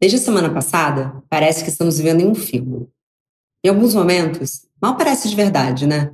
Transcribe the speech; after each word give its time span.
Desde 0.00 0.16
a 0.16 0.20
semana 0.20 0.48
passada, 0.48 1.22
parece 1.28 1.62
que 1.62 1.68
estamos 1.68 1.98
vivendo 1.98 2.22
em 2.22 2.26
um 2.26 2.34
filme. 2.34 2.88
Em 3.62 3.68
alguns 3.68 3.94
momentos, 3.94 4.62
mal 4.80 4.96
parece 4.96 5.28
de 5.28 5.36
verdade, 5.36 5.86
né? 5.86 6.10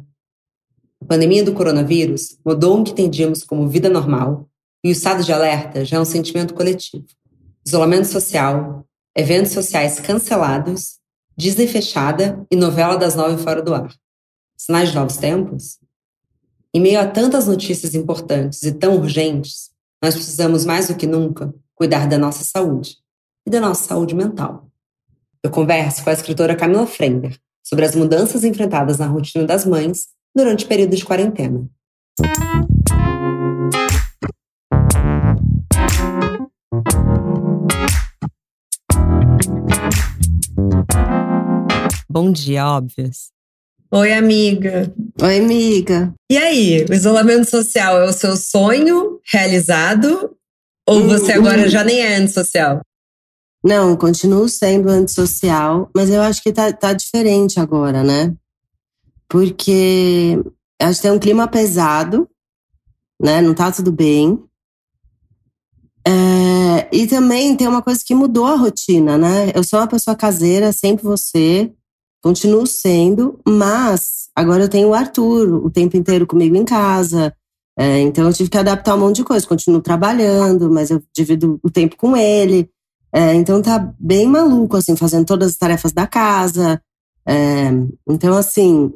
A 1.00 1.04
pandemia 1.06 1.44
do 1.44 1.52
coronavírus 1.52 2.36
mudou 2.44 2.80
o 2.80 2.82
que 2.82 2.90
entendíamos 2.90 3.44
como 3.44 3.68
vida 3.68 3.88
normal 3.88 4.50
e 4.82 4.88
o 4.88 4.90
estado 4.90 5.22
de 5.22 5.32
alerta 5.32 5.84
já 5.84 5.98
é 5.98 6.00
um 6.00 6.04
sentimento 6.04 6.52
coletivo. 6.52 7.06
Isolamento 7.64 8.08
social, 8.08 8.84
eventos 9.16 9.52
sociais 9.52 10.00
cancelados, 10.00 10.98
Disney 11.36 11.68
fechada 11.68 12.44
e 12.50 12.56
novela 12.56 12.96
das 12.96 13.14
nove 13.14 13.40
fora 13.40 13.62
do 13.62 13.72
ar. 13.72 13.94
Sinais 14.56 14.88
de 14.88 14.96
novos 14.96 15.16
tempos? 15.16 15.78
Em 16.74 16.80
meio 16.80 16.98
a 16.98 17.06
tantas 17.06 17.46
notícias 17.46 17.94
importantes 17.94 18.64
e 18.64 18.72
tão 18.72 18.96
urgentes, 18.96 19.70
nós 20.02 20.16
precisamos 20.16 20.64
mais 20.64 20.88
do 20.88 20.96
que 20.96 21.06
nunca 21.06 21.54
cuidar 21.76 22.08
da 22.08 22.18
nossa 22.18 22.42
saúde 22.42 23.05
e 23.46 23.50
da 23.50 23.60
nossa 23.60 23.84
saúde 23.84 24.14
mental. 24.14 24.66
Eu 25.42 25.50
converso 25.50 26.02
com 26.02 26.10
a 26.10 26.12
escritora 26.12 26.56
Camila 26.56 26.86
Frender 26.86 27.38
sobre 27.62 27.84
as 27.84 27.94
mudanças 27.94 28.42
enfrentadas 28.42 28.98
na 28.98 29.06
rotina 29.06 29.44
das 29.44 29.64
mães 29.64 30.08
durante 30.34 30.64
o 30.64 30.68
período 30.68 30.96
de 30.96 31.04
quarentena. 31.04 31.64
Bom 42.08 42.32
dia, 42.32 42.66
óbvios. 42.66 43.30
Oi, 43.92 44.12
amiga. 44.12 44.92
Oi, 45.22 45.38
amiga. 45.38 46.12
E 46.30 46.36
aí, 46.36 46.84
o 46.90 46.92
isolamento 46.92 47.48
social 47.48 48.02
é 48.02 48.08
o 48.08 48.12
seu 48.12 48.36
sonho 48.36 49.20
realizado? 49.30 50.34
Ou 50.88 51.04
você 51.04 51.32
agora 51.32 51.68
já 51.68 51.84
nem 51.84 52.00
é 52.00 52.16
antissocial? 52.16 52.80
Não, 53.66 53.96
continuo 53.96 54.48
sendo 54.48 54.88
antissocial, 54.88 55.90
mas 55.92 56.08
eu 56.08 56.22
acho 56.22 56.40
que 56.40 56.52
tá, 56.52 56.72
tá 56.72 56.92
diferente 56.92 57.58
agora, 57.58 58.04
né? 58.04 58.32
Porque 59.28 60.38
acho 60.80 61.00
que 61.00 61.02
tem 61.02 61.10
um 61.10 61.18
clima 61.18 61.48
pesado, 61.48 62.28
né? 63.20 63.42
Não 63.42 63.54
tá 63.54 63.72
tudo 63.72 63.90
bem. 63.90 64.40
É, 66.06 66.88
e 66.92 67.08
também 67.08 67.56
tem 67.56 67.66
uma 67.66 67.82
coisa 67.82 68.00
que 68.06 68.14
mudou 68.14 68.46
a 68.46 68.54
rotina, 68.54 69.18
né? 69.18 69.50
Eu 69.52 69.64
sou 69.64 69.80
uma 69.80 69.88
pessoa 69.88 70.14
caseira, 70.14 70.70
sempre 70.72 71.02
você, 71.02 71.72
continuo 72.22 72.68
sendo, 72.68 73.40
mas 73.44 74.28
agora 74.32 74.62
eu 74.62 74.68
tenho 74.68 74.90
o 74.90 74.94
Arthur 74.94 75.66
o 75.66 75.68
tempo 75.68 75.96
inteiro 75.96 76.24
comigo 76.24 76.54
em 76.54 76.64
casa. 76.64 77.34
É, 77.76 77.98
então 77.98 78.28
eu 78.28 78.32
tive 78.32 78.48
que 78.48 78.58
adaptar 78.58 78.94
um 78.94 79.00
monte 79.00 79.16
de 79.16 79.24
coisa. 79.24 79.44
Continuo 79.44 79.82
trabalhando, 79.82 80.70
mas 80.70 80.88
eu 80.88 81.02
divido 81.12 81.58
o 81.64 81.68
tempo 81.68 81.96
com 81.96 82.16
ele. 82.16 82.70
É, 83.16 83.32
então 83.32 83.62
tá 83.62 83.94
bem 83.98 84.26
maluco, 84.26 84.76
assim, 84.76 84.94
fazendo 84.94 85.24
todas 85.24 85.52
as 85.52 85.56
tarefas 85.56 85.90
da 85.90 86.06
casa. 86.06 86.78
É, 87.26 87.70
então, 88.06 88.36
assim, 88.36 88.92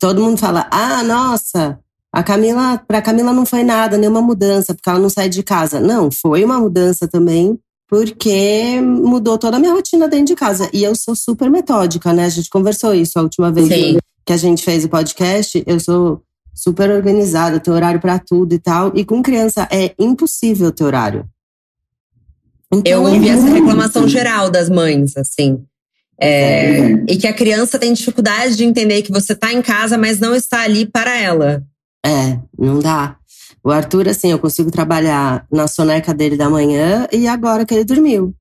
todo 0.00 0.22
mundo 0.22 0.38
fala: 0.38 0.66
ah, 0.70 1.02
nossa, 1.02 1.78
a 2.10 2.22
Camila, 2.22 2.78
para 2.88 3.02
Camila 3.02 3.30
não 3.30 3.44
foi 3.44 3.62
nada, 3.62 3.98
nenhuma 3.98 4.22
mudança, 4.22 4.74
porque 4.74 4.88
ela 4.88 4.98
não 4.98 5.10
sai 5.10 5.28
de 5.28 5.42
casa. 5.42 5.80
Não, 5.80 6.10
foi 6.10 6.42
uma 6.44 6.58
mudança 6.58 7.06
também, 7.06 7.58
porque 7.86 8.80
mudou 8.80 9.36
toda 9.36 9.58
a 9.58 9.60
minha 9.60 9.74
rotina 9.74 10.08
dentro 10.08 10.28
de 10.28 10.34
casa. 10.34 10.70
E 10.72 10.82
eu 10.82 10.96
sou 10.96 11.14
super 11.14 11.50
metódica, 11.50 12.10
né? 12.14 12.24
A 12.24 12.30
gente 12.30 12.48
conversou 12.48 12.94
isso 12.94 13.18
a 13.18 13.22
última 13.22 13.52
vez 13.52 13.68
Sim. 13.68 13.98
que 14.24 14.32
a 14.32 14.38
gente 14.38 14.64
fez 14.64 14.86
o 14.86 14.88
podcast. 14.88 15.62
Eu 15.66 15.78
sou 15.78 16.22
super 16.54 16.90
organizada, 16.90 17.60
tenho 17.60 17.76
horário 17.76 18.00
para 18.00 18.18
tudo 18.18 18.54
e 18.54 18.58
tal. 18.58 18.92
E 18.94 19.04
com 19.04 19.22
criança 19.22 19.68
é 19.70 19.94
impossível 19.98 20.72
ter 20.72 20.84
horário. 20.84 21.28
Então, 22.72 22.92
eu 22.92 23.02
ouvi 23.02 23.28
essa 23.28 23.46
reclamação 23.46 24.06
geral 24.06 24.50
das 24.50 24.68
mães, 24.68 25.16
assim. 25.16 25.64
É, 26.20 26.90
e 27.08 27.16
que 27.16 27.26
a 27.26 27.32
criança 27.32 27.78
tem 27.78 27.92
dificuldade 27.92 28.56
de 28.56 28.64
entender 28.64 29.02
que 29.02 29.12
você 29.12 29.32
está 29.32 29.52
em 29.52 29.62
casa, 29.62 29.96
mas 29.96 30.18
não 30.18 30.34
está 30.34 30.62
ali 30.62 30.84
para 30.84 31.16
ela. 31.16 31.62
É, 32.04 32.38
não 32.58 32.80
dá. 32.80 33.16
O 33.62 33.70
Arthur, 33.70 34.08
assim, 34.08 34.30
eu 34.30 34.38
consigo 34.38 34.70
trabalhar 34.70 35.46
na 35.50 35.68
soneca 35.68 36.12
dele 36.12 36.36
da 36.36 36.50
manhã 36.50 37.06
e 37.12 37.26
agora 37.26 37.64
que 37.64 37.74
ele 37.74 37.84
dormiu. 37.84 38.34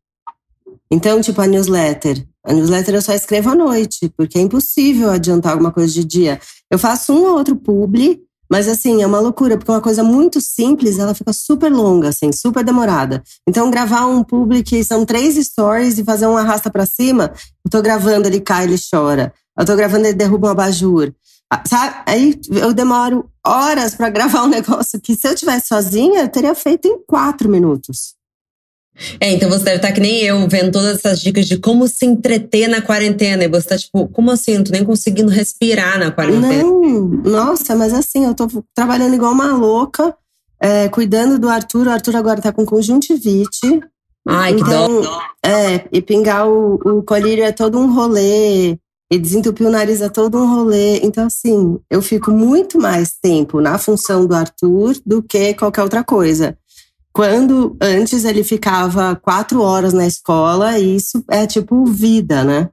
Então, 0.92 1.22
tipo, 1.22 1.42
a 1.42 1.48
newsletter. 1.48 2.26
A 2.44 2.54
newsletter 2.54 2.96
eu 2.96 3.02
só 3.02 3.14
escrevo 3.14 3.50
à 3.50 3.56
noite, 3.56 4.12
porque 4.16 4.38
é 4.38 4.42
impossível 4.42 5.10
adiantar 5.10 5.52
alguma 5.52 5.72
coisa 5.72 5.94
de 5.94 6.04
dia. 6.04 6.40
Eu 6.72 6.80
faço 6.80 7.14
um 7.14 7.26
ou 7.26 7.38
outro 7.38 7.56
publi, 7.56 8.22
mas 8.50 8.68
assim, 8.68 9.02
é 9.02 9.08
uma 9.08 9.20
loucura, 9.20 9.58
porque 9.58 9.72
uma 9.72 9.82
coisa 9.82 10.04
muito 10.04 10.40
simples, 10.40 11.00
ela 11.00 11.14
fica 11.14 11.34
super 11.34 11.72
longa, 11.72 12.10
assim, 12.10 12.32
super 12.32 12.64
demorada. 12.64 13.24
Então, 13.48 13.70
gravar 13.70 14.06
um 14.06 14.24
public 14.24 14.84
são 14.84 15.06
três 15.06 15.36
stories 15.36 15.98
e 15.98 16.04
fazer 16.04 16.28
um 16.28 16.38
arrasta 16.38 16.70
para 16.70 16.86
cima, 16.86 17.32
eu 17.66 17.72
tô 17.72 17.82
gravando, 17.82 18.28
ele 18.28 18.40
cai, 18.40 18.66
ele 18.66 18.78
chora. 18.78 19.34
Eu 19.58 19.66
tô 19.66 19.76
gravando, 19.76 20.06
ele 20.06 20.18
derruba 20.18 20.48
um 20.48 20.52
abajur. 20.52 21.14
Ah, 21.52 21.64
sabe? 21.66 21.96
Aí 22.06 22.40
eu 22.52 22.74
demoro 22.74 23.30
horas 23.46 23.96
para 23.96 24.10
gravar 24.12 24.44
um 24.44 24.48
negócio 24.48 25.00
que 25.00 25.16
se 25.16 25.28
eu 25.28 25.36
tivesse 25.36 25.68
sozinha, 25.68 26.22
eu 26.22 26.30
teria 26.30 26.54
feito 26.54 26.88
em 26.88 27.00
quatro 27.06 27.50
minutos. 27.50 28.17
É, 29.20 29.32
então 29.32 29.50
você 29.50 29.64
deve 29.64 29.78
estar 29.78 29.92
que 29.92 30.00
nem 30.00 30.24
eu, 30.24 30.48
vendo 30.48 30.72
todas 30.72 30.98
essas 30.98 31.20
dicas 31.20 31.46
de 31.46 31.58
como 31.58 31.88
se 31.88 32.06
entreter 32.06 32.68
na 32.68 32.82
quarentena. 32.82 33.44
E 33.44 33.48
você 33.48 33.68
tá 33.68 33.78
tipo, 33.78 34.08
como 34.10 34.32
assim? 34.32 34.56
Eu 34.56 34.64
tô 34.64 34.72
nem 34.72 34.84
conseguindo 34.84 35.30
respirar 35.30 36.00
na 36.00 36.12
quarentena. 36.12 36.64
Não, 36.64 37.08
nossa, 37.08 37.76
mas 37.76 37.94
assim, 37.94 38.26
eu 38.26 38.34
tô 38.34 38.48
trabalhando 38.74 39.14
igual 39.14 39.32
uma 39.32 39.54
louca, 39.56 40.16
é, 40.60 40.90
cuidando 40.90 41.38
do 41.38 41.50
Arthur. 41.50 41.88
O 41.88 41.92
Arthur 41.92 42.16
agora 42.16 42.42
tá 42.42 42.52
com 42.52 42.66
conjuntivite. 42.66 43.82
Ai, 44.28 44.52
então, 44.52 45.02
que 45.02 45.08
dó. 45.08 45.22
É, 45.46 45.86
e 45.92 46.02
pingar 46.02 46.48
o, 46.48 46.76
o 46.76 47.04
colírio 47.04 47.44
é 47.44 47.52
todo 47.52 47.78
um 47.78 47.94
rolê. 47.94 48.78
E 49.10 49.18
desentupir 49.18 49.66
o 49.66 49.70
nariz 49.70 50.02
é 50.02 50.10
todo 50.10 50.38
um 50.38 50.54
rolê. 50.54 51.00
Então, 51.00 51.28
assim, 51.28 51.80
eu 51.90 52.02
fico 52.02 52.30
muito 52.30 52.78
mais 52.78 53.14
tempo 53.22 53.62
na 53.62 53.78
função 53.78 54.26
do 54.26 54.36
Arthur 54.36 54.98
do 55.06 55.24
que 55.24 55.54
qualquer 55.54 55.84
outra 55.84 56.04
coisa. 56.04 56.58
Quando 57.18 57.76
antes 57.82 58.26
ele 58.26 58.44
ficava 58.44 59.16
quatro 59.16 59.60
horas 59.60 59.92
na 59.92 60.06
escola, 60.06 60.78
isso 60.78 61.24
é 61.32 61.48
tipo 61.48 61.84
vida, 61.84 62.44
né? 62.44 62.70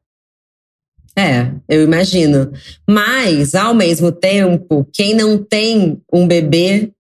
É, 1.17 1.51
eu 1.67 1.83
imagino. 1.83 2.53
Mas, 2.87 3.55
ao 3.55 3.73
mesmo 3.73 4.13
tempo, 4.13 4.87
quem 4.93 5.15
não 5.15 5.43
tem 5.43 5.99
um 6.13 6.29
bebê 6.29 6.93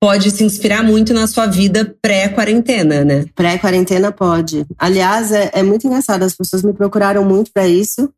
pode 0.00 0.30
se 0.30 0.44
inspirar 0.44 0.84
muito 0.84 1.12
na 1.12 1.26
sua 1.26 1.48
vida 1.48 1.96
pré-quarentena, 2.00 3.04
né? 3.04 3.24
Pré-quarentena 3.34 4.12
pode. 4.12 4.64
Aliás, 4.78 5.32
é, 5.32 5.50
é, 5.52 5.64
muito 5.64 5.88
engraçado, 5.88 6.22
as 6.22 6.36
pessoas 6.36 6.62
me 6.62 6.72
procuraram 6.72 7.24
muito 7.24 7.50
para 7.52 7.66
isso. 7.66 8.08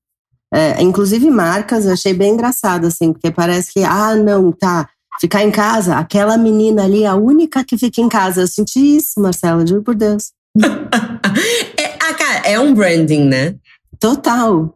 É, 0.53 0.83
inclusive 0.83 1.31
marcas, 1.31 1.87
eu 1.87 1.95
achei 1.95 2.13
bem 2.13 2.35
engraçado, 2.35 2.89
assim, 2.89 3.11
porque 3.11 3.31
parece 3.31 3.73
que, 3.73 3.83
ah, 3.83 4.15
não, 4.15 4.53
tá, 4.53 4.87
Ficar 5.21 5.43
em 5.43 5.51
casa, 5.51 5.97
aquela 5.97 6.37
menina 6.37 6.85
ali, 6.85 7.07
a 7.07 7.15
única 7.15 7.65
que 7.65 7.79
fica 7.79 8.01
em 8.01 8.09
casa. 8.09 8.43
Eu 8.43 8.49
senti 8.49 8.97
isso, 8.97 9.21
Marcela, 9.21 9.67
juro 9.67 9.83
por 9.83 9.95
Deus. 9.95 10.33
é, 11.79 11.85
ah, 12.01 12.43
é 12.45 12.61
um 12.61 12.73
branding, 12.73 13.25
né? 13.25 13.55
Total. 13.99 14.75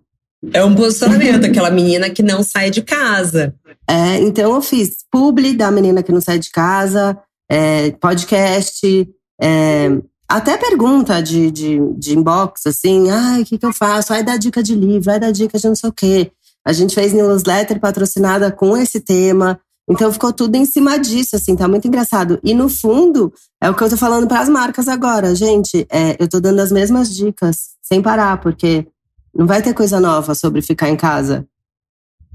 É 0.52 0.64
um 0.64 0.74
posicionamento, 0.74 1.44
aquela 1.44 1.70
menina 1.70 2.10
que 2.10 2.22
não 2.22 2.42
sai 2.42 2.70
de 2.70 2.82
casa. 2.82 3.54
É, 3.88 4.16
então 4.18 4.54
eu 4.54 4.62
fiz 4.62 5.04
publi 5.10 5.54
da 5.54 5.70
menina 5.70 6.02
que 6.02 6.12
não 6.12 6.20
sai 6.20 6.38
de 6.38 6.50
casa, 6.50 7.18
é, 7.50 7.90
podcast, 7.92 9.08
é, 9.40 9.90
até 10.28 10.56
pergunta 10.56 11.20
de, 11.20 11.50
de, 11.50 11.78
de 11.98 12.16
inbox, 12.16 12.66
assim, 12.66 13.10
ai, 13.10 13.42
o 13.42 13.44
que, 13.44 13.58
que 13.58 13.66
eu 13.66 13.72
faço? 13.72 14.08
Vai 14.08 14.22
dar 14.22 14.38
dica 14.38 14.62
de 14.62 14.74
livro, 14.74 15.02
vai 15.02 15.20
dar 15.20 15.30
dica 15.30 15.58
de 15.58 15.68
não 15.68 15.74
sei 15.74 15.90
o 15.90 15.92
quê. 15.92 16.30
A 16.64 16.72
gente 16.72 16.94
fez 16.94 17.12
newsletter 17.12 17.80
patrocinada 17.80 18.50
com 18.50 18.76
esse 18.76 19.00
tema. 19.00 19.60
Então 19.90 20.12
ficou 20.12 20.32
tudo 20.32 20.54
em 20.54 20.64
cima 20.64 20.96
disso, 21.00 21.34
assim, 21.34 21.56
tá 21.56 21.66
muito 21.66 21.88
engraçado. 21.88 22.38
E 22.44 22.54
no 22.54 22.68
fundo, 22.68 23.32
é 23.60 23.68
o 23.68 23.74
que 23.74 23.82
eu 23.82 23.90
tô 23.90 23.96
falando 23.96 24.28
para 24.28 24.38
as 24.38 24.48
marcas 24.48 24.86
agora. 24.86 25.34
Gente, 25.34 25.84
é, 25.90 26.16
eu 26.16 26.28
tô 26.28 26.38
dando 26.38 26.60
as 26.60 26.70
mesmas 26.70 27.12
dicas, 27.12 27.70
sem 27.82 28.00
parar, 28.00 28.40
porque 28.40 28.86
não 29.34 29.48
vai 29.48 29.60
ter 29.60 29.74
coisa 29.74 29.98
nova 29.98 30.32
sobre 30.32 30.62
ficar 30.62 30.88
em 30.88 30.96
casa. 30.96 31.44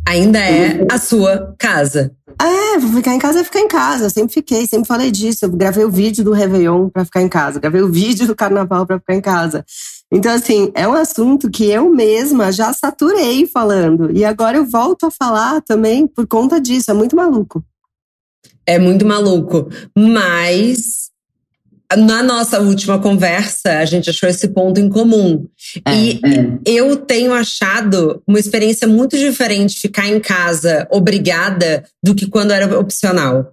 Ainda 0.07 0.39
é 0.39 0.85
a 0.89 0.97
sua 0.97 1.55
casa. 1.57 2.15
É, 2.39 2.77
vou 2.77 2.91
ficar 2.91 3.15
em 3.15 3.19
casa 3.19 3.39
é 3.39 3.43
ficar 3.43 3.59
em 3.59 3.67
casa. 3.67 4.05
Eu 4.05 4.09
sempre 4.09 4.33
fiquei, 4.33 4.67
sempre 4.67 4.87
falei 4.87 5.09
disso. 5.09 5.45
Eu 5.45 5.51
gravei 5.51 5.83
o 5.83 5.89
vídeo 5.89 6.23
do 6.23 6.31
Réveillon 6.31 6.89
para 6.89 7.05
ficar 7.05 7.21
em 7.21 7.29
casa, 7.29 7.59
gravei 7.59 7.81
o 7.81 7.91
vídeo 7.91 8.27
do 8.27 8.35
Carnaval 8.35 8.85
para 8.85 8.99
ficar 8.99 9.15
em 9.15 9.21
casa. 9.21 9.65
Então, 10.11 10.31
assim, 10.31 10.71
é 10.75 10.87
um 10.87 10.93
assunto 10.93 11.49
que 11.49 11.65
eu 11.65 11.89
mesma 11.89 12.51
já 12.51 12.71
saturei 12.71 13.47
falando. 13.47 14.11
E 14.15 14.23
agora 14.23 14.57
eu 14.57 14.65
volto 14.65 15.07
a 15.07 15.11
falar 15.11 15.61
também 15.61 16.05
por 16.07 16.27
conta 16.27 16.61
disso. 16.61 16.91
É 16.91 16.93
muito 16.93 17.15
maluco. 17.15 17.63
É 18.65 18.77
muito 18.77 19.05
maluco. 19.05 19.67
Mas 19.97 21.09
na 21.95 22.23
nossa 22.23 22.59
última 22.59 22.99
conversa, 22.99 23.79
a 23.79 23.85
gente 23.85 24.09
achou 24.09 24.27
esse 24.27 24.47
ponto 24.49 24.79
em 24.79 24.89
comum. 24.89 25.45
É, 25.85 25.95
e 25.95 26.21
é. 26.23 26.59
eu 26.65 26.97
tenho 26.97 27.33
achado 27.33 28.21
uma 28.27 28.39
experiência 28.39 28.87
muito 28.87 29.17
diferente 29.17 29.79
ficar 29.79 30.07
em 30.07 30.19
casa 30.19 30.87
obrigada 30.91 31.83
do 32.03 32.15
que 32.15 32.27
quando 32.27 32.51
era 32.51 32.79
opcional. 32.79 33.51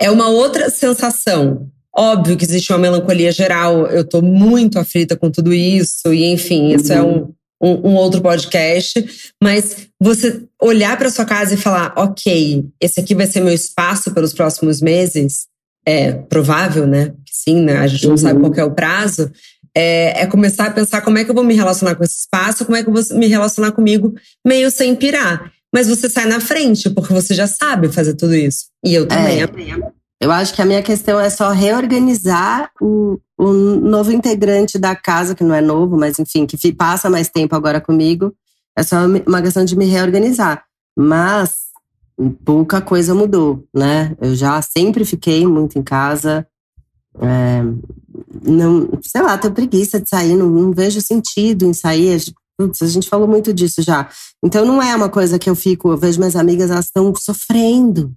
É 0.00 0.10
uma 0.10 0.28
outra 0.28 0.70
sensação. 0.70 1.68
Óbvio 1.94 2.36
que 2.36 2.44
existe 2.44 2.72
uma 2.72 2.78
melancolia 2.78 3.32
geral, 3.32 3.86
eu 3.88 4.04
tô 4.04 4.22
muito 4.22 4.78
aflita 4.78 5.16
com 5.16 5.30
tudo 5.30 5.52
isso, 5.52 6.14
e 6.14 6.26
enfim, 6.26 6.72
isso 6.72 6.92
é 6.92 7.02
um, 7.02 7.32
um, 7.60 7.90
um 7.90 7.94
outro 7.94 8.20
podcast. 8.22 9.32
Mas 9.42 9.88
você 10.00 10.44
olhar 10.62 10.96
para 10.96 11.10
sua 11.10 11.24
casa 11.24 11.54
e 11.54 11.58
falar, 11.58 11.92
ok, 11.96 12.64
esse 12.80 13.00
aqui 13.00 13.14
vai 13.14 13.26
ser 13.26 13.40
meu 13.40 13.52
espaço 13.52 14.12
pelos 14.14 14.32
próximos 14.32 14.80
meses, 14.80 15.48
é 15.86 16.12
provável, 16.12 16.86
né? 16.86 17.12
Sim, 17.30 17.62
né? 17.62 17.78
A 17.78 17.86
gente 17.86 18.04
não 18.04 18.12
uhum. 18.12 18.16
sabe 18.18 18.40
qual 18.40 18.54
é 18.54 18.64
o 18.64 18.74
prazo. 18.74 19.30
É, 19.74 20.22
é, 20.22 20.26
começar 20.26 20.66
a 20.66 20.70
pensar 20.72 21.00
como 21.02 21.18
é 21.18 21.24
que 21.24 21.30
eu 21.30 21.34
vou 21.34 21.44
me 21.44 21.54
relacionar 21.54 21.94
com 21.94 22.02
esse 22.02 22.20
espaço, 22.20 22.64
como 22.64 22.76
é 22.76 22.82
que 22.82 22.88
eu 22.88 22.92
vou 22.92 23.02
me 23.18 23.26
relacionar 23.26 23.72
comigo, 23.72 24.12
meio 24.46 24.70
sem 24.70 24.94
pirar. 24.94 25.52
Mas 25.72 25.88
você 25.88 26.08
sai 26.08 26.26
na 26.26 26.40
frente, 26.40 26.90
porque 26.90 27.12
você 27.12 27.34
já 27.34 27.46
sabe 27.46 27.92
fazer 27.92 28.14
tudo 28.14 28.34
isso. 28.34 28.66
E 28.84 28.94
eu 28.94 29.06
também. 29.06 29.42
É, 29.42 29.48
eu 30.20 30.32
acho 30.32 30.52
que 30.52 30.60
a 30.60 30.66
minha 30.66 30.82
questão 30.82 31.20
é 31.20 31.30
só 31.30 31.50
reorganizar 31.50 32.70
o, 32.80 33.20
o 33.38 33.52
novo 33.52 34.10
integrante 34.10 34.78
da 34.78 34.96
casa, 34.96 35.34
que 35.34 35.44
não 35.44 35.54
é 35.54 35.60
novo, 35.60 35.96
mas 35.96 36.18
enfim, 36.18 36.44
que 36.44 36.72
passa 36.72 37.08
mais 37.08 37.28
tempo 37.28 37.54
agora 37.54 37.80
comigo. 37.80 38.34
É 38.76 38.82
só 38.82 38.96
uma 39.06 39.42
questão 39.42 39.64
de 39.64 39.76
me 39.76 39.84
reorganizar. 39.84 40.64
Mas 40.96 41.67
pouca 42.44 42.80
coisa 42.80 43.14
mudou, 43.14 43.64
né? 43.74 44.16
Eu 44.20 44.34
já 44.34 44.60
sempre 44.60 45.04
fiquei 45.04 45.46
muito 45.46 45.78
em 45.78 45.82
casa. 45.82 46.46
É, 47.20 47.62
não, 48.42 48.88
sei 49.02 49.22
lá, 49.22 49.38
tenho 49.38 49.54
preguiça 49.54 50.00
de 50.00 50.08
sair, 50.08 50.34
não, 50.34 50.48
não 50.48 50.72
vejo 50.72 51.00
sentido 51.00 51.64
em 51.64 51.72
sair. 51.72 52.20
Putz, 52.56 52.82
a 52.82 52.86
gente 52.86 53.08
falou 53.08 53.28
muito 53.28 53.52
disso 53.52 53.82
já. 53.82 54.08
Então 54.44 54.64
não 54.64 54.82
é 54.82 54.94
uma 54.94 55.08
coisa 55.08 55.38
que 55.38 55.48
eu 55.48 55.54
fico, 55.54 55.90
eu 55.90 55.96
vejo 55.96 56.18
minhas 56.18 56.34
amigas, 56.34 56.70
elas 56.70 56.86
estão 56.86 57.12
sofrendo, 57.14 58.12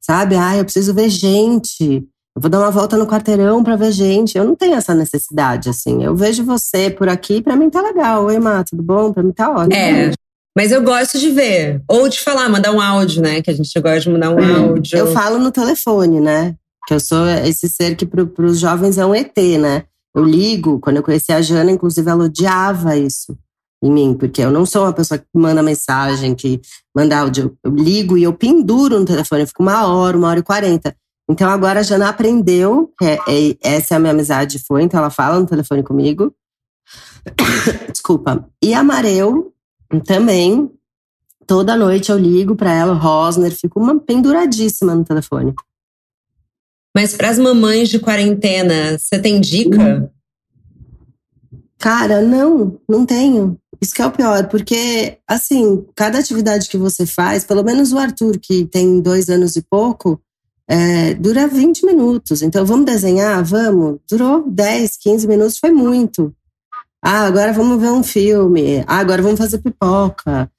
sabe? 0.00 0.36
Ah, 0.36 0.56
eu 0.56 0.64
preciso 0.64 0.94
ver 0.94 1.08
gente. 1.08 2.06
Eu 2.36 2.40
vou 2.40 2.48
dar 2.48 2.60
uma 2.60 2.70
volta 2.70 2.96
no 2.96 3.06
quarteirão 3.06 3.64
para 3.64 3.74
ver 3.74 3.90
gente. 3.90 4.38
Eu 4.38 4.44
não 4.44 4.54
tenho 4.54 4.74
essa 4.74 4.94
necessidade, 4.94 5.68
assim. 5.68 6.04
Eu 6.04 6.14
vejo 6.14 6.44
você 6.44 6.88
por 6.88 7.08
aqui, 7.08 7.42
para 7.42 7.56
mim 7.56 7.68
tá 7.68 7.82
legal. 7.82 8.24
Oi, 8.26 8.38
Má, 8.38 8.62
tudo 8.62 8.82
bom? 8.82 9.12
Para 9.12 9.24
mim 9.24 9.32
tá 9.32 9.50
ótimo. 9.50 9.74
É. 9.74 10.12
Mas 10.56 10.72
eu 10.72 10.82
gosto 10.82 11.18
de 11.18 11.30
ver. 11.30 11.82
Ou 11.88 12.08
de 12.08 12.20
falar, 12.20 12.48
mandar 12.48 12.72
um 12.72 12.80
áudio, 12.80 13.22
né? 13.22 13.40
Que 13.40 13.50
a 13.50 13.54
gente 13.54 13.78
gosta 13.80 14.00
de 14.00 14.10
mandar 14.10 14.30
um 14.30 14.56
áudio. 14.68 14.98
Eu 14.98 15.12
falo 15.12 15.38
no 15.38 15.50
telefone, 15.50 16.20
né? 16.20 16.56
Que 16.86 16.94
eu 16.94 17.00
sou 17.00 17.28
esse 17.28 17.68
ser 17.68 17.94
que 17.94 18.04
para 18.04 18.44
os 18.44 18.58
jovens 18.58 18.98
é 18.98 19.06
um 19.06 19.14
ET, 19.14 19.36
né? 19.60 19.84
Eu 20.14 20.24
ligo, 20.24 20.80
quando 20.80 20.96
eu 20.96 21.02
conheci 21.02 21.32
a 21.32 21.40
Jana, 21.40 21.70
inclusive 21.70 22.10
ela 22.10 22.24
odiava 22.24 22.96
isso 22.96 23.38
em 23.82 23.90
mim, 23.90 24.14
porque 24.14 24.42
eu 24.42 24.50
não 24.50 24.66
sou 24.66 24.82
uma 24.82 24.92
pessoa 24.92 25.16
que 25.18 25.26
manda 25.34 25.62
mensagem, 25.62 26.34
que 26.34 26.60
manda 26.94 27.18
áudio. 27.18 27.56
Eu 27.64 27.74
ligo 27.74 28.18
e 28.18 28.22
eu 28.22 28.32
penduro 28.32 28.98
no 28.98 29.06
telefone, 29.06 29.42
eu 29.42 29.46
fico 29.46 29.62
uma 29.62 29.86
hora, 29.86 30.16
uma 30.16 30.28
hora 30.28 30.40
e 30.40 30.42
quarenta. 30.42 30.94
Então 31.30 31.48
agora 31.48 31.80
a 31.80 31.82
Jana 31.82 32.08
aprendeu, 32.08 32.92
é, 33.00 33.14
é, 33.14 33.56
essa 33.62 33.94
é 33.94 33.96
a 33.96 34.00
minha 34.00 34.12
amizade 34.12 34.58
foi, 34.66 34.82
então 34.82 34.98
ela 34.98 35.10
fala 35.10 35.38
no 35.38 35.46
telefone 35.46 35.82
comigo. 35.82 36.34
Desculpa. 37.90 38.48
E 38.62 38.74
a 38.74 38.82
Mareu 38.82 39.52
também, 39.98 40.70
toda 41.46 41.74
noite 41.74 42.12
eu 42.12 42.18
ligo 42.18 42.54
para 42.54 42.72
ela, 42.72 42.94
Rosner, 42.94 43.52
fico 43.52 43.80
uma 43.80 43.98
penduradíssima 43.98 44.94
no 44.94 45.04
telefone. 45.04 45.52
Mas 46.94 47.14
para 47.16 47.30
as 47.30 47.38
mamães 47.38 47.88
de 47.88 47.98
quarentena, 47.98 48.98
você 48.98 49.18
tem 49.18 49.40
dica? 49.40 50.12
Cara, 51.78 52.20
não, 52.20 52.78
não 52.88 53.06
tenho. 53.06 53.58
Isso 53.80 53.94
que 53.94 54.02
é 54.02 54.06
o 54.06 54.12
pior, 54.12 54.48
porque, 54.48 55.16
assim, 55.26 55.86
cada 55.94 56.18
atividade 56.18 56.68
que 56.68 56.76
você 56.76 57.06
faz, 57.06 57.44
pelo 57.44 57.64
menos 57.64 57.92
o 57.92 57.98
Arthur, 57.98 58.38
que 58.38 58.66
tem 58.66 59.00
dois 59.00 59.30
anos 59.30 59.56
e 59.56 59.62
pouco, 59.62 60.20
é, 60.68 61.14
dura 61.14 61.48
20 61.48 61.86
minutos. 61.86 62.42
Então, 62.42 62.66
vamos 62.66 62.84
desenhar? 62.84 63.42
Vamos. 63.42 63.98
Durou 64.08 64.48
10, 64.48 64.96
15 64.98 65.26
minutos, 65.26 65.58
foi 65.58 65.70
muito. 65.70 66.34
Ah, 67.02 67.24
agora 67.24 67.52
vamos 67.52 67.80
ver 67.80 67.90
um 67.90 68.02
filme. 68.02 68.84
Ah, 68.86 68.98
agora 68.98 69.22
vamos 69.22 69.38
fazer 69.38 69.58
pipoca. 69.58 70.50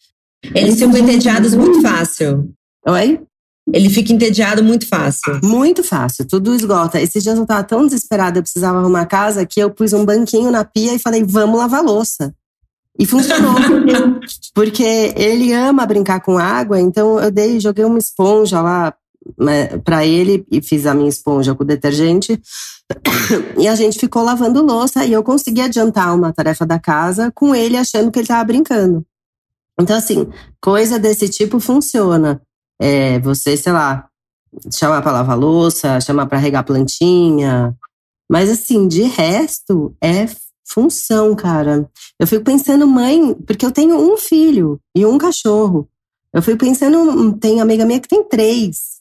Eles 0.44 0.80
ficam 0.80 0.98
entediados 0.98 1.54
muito 1.54 1.82
fácil. 1.82 2.52
Oi? 2.88 3.22
Ele 3.72 3.90
fica 3.90 4.12
entediado 4.12 4.64
muito 4.64 4.88
fácil. 4.88 5.40
Muito 5.44 5.84
fácil, 5.84 6.26
tudo 6.26 6.54
esgota. 6.54 7.00
Esses 7.00 7.22
dias 7.22 7.38
eu 7.38 7.46
tava 7.46 7.64
tão 7.64 7.86
desesperada, 7.86 8.40
eu 8.40 8.44
precisava 8.44 8.80
arrumar 8.80 9.02
a 9.02 9.06
casa, 9.06 9.46
que 9.46 9.60
eu 9.60 9.70
pus 9.70 9.94
um 9.94 10.04
banquinho 10.04 10.52
na 10.52 10.66
pia 10.66 10.94
e 10.94 11.00
falei, 11.00 11.24
vamos 11.24 11.60
lavar 11.60 11.84
louça. 11.84 12.34
E 13.00 13.06
funcionou, 13.06 13.56
porque 14.54 15.14
ele 15.16 15.54
ama 15.54 15.86
brincar 15.86 16.20
com 16.22 16.38
água, 16.38 16.80
então 16.80 17.20
eu 17.20 17.32
dei, 17.32 17.60
joguei 17.60 17.86
uma 17.86 17.98
esponja 17.98 18.62
lá 18.62 18.94
para 19.84 20.06
ele 20.06 20.46
e 20.52 20.62
fiz 20.62 20.86
a 20.86 20.94
minha 20.94 21.10
esponja 21.10 21.56
com 21.56 21.66
detergente. 21.66 22.40
E 23.58 23.68
a 23.68 23.76
gente 23.76 23.98
ficou 23.98 24.22
lavando 24.22 24.62
louça 24.62 25.06
e 25.06 25.14
eu 25.14 25.24
consegui 25.24 25.62
adiantar 25.62 26.14
uma 26.14 26.34
tarefa 26.34 26.66
da 26.66 26.78
casa 26.78 27.32
com 27.34 27.56
ele 27.56 27.78
achando 27.78 28.12
que 28.12 28.20
ele 28.20 28.26
estava 28.26 28.44
brincando. 28.44 29.06
Então, 29.80 29.96
assim, 29.96 30.28
coisa 30.62 31.00
desse 31.00 31.30
tipo 31.30 31.60
funciona. 31.60 32.42
É, 32.80 33.20
você, 33.20 33.56
sei 33.56 33.72
lá, 33.72 34.08
chamar 34.74 35.02
para 35.02 35.12
lavar 35.12 35.38
louça, 35.38 36.02
chamar 36.02 36.26
para 36.26 36.38
regar 36.38 36.66
plantinha. 36.66 37.76
Mas, 38.30 38.50
assim, 38.50 38.88
de 38.88 39.04
resto, 39.04 39.96
é 40.02 40.26
função, 40.66 41.36
cara. 41.36 41.90
Eu 42.20 42.28
fico 42.28 42.44
pensando, 42.44 42.88
mãe, 42.88 43.34
porque 43.46 43.66
eu 43.66 43.72
tenho 43.72 43.98
um 43.98 44.18
filho 44.18 44.80
e 44.96 45.06
um 45.06 45.18
cachorro. 45.18 45.88
Eu 46.34 46.42
fico 46.42 46.60
pensando, 46.60 47.34
tem 47.38 47.60
amiga 47.60 47.86
minha 47.86 48.00
que 48.00 48.08
tem 48.08 48.24
três. 48.24 49.01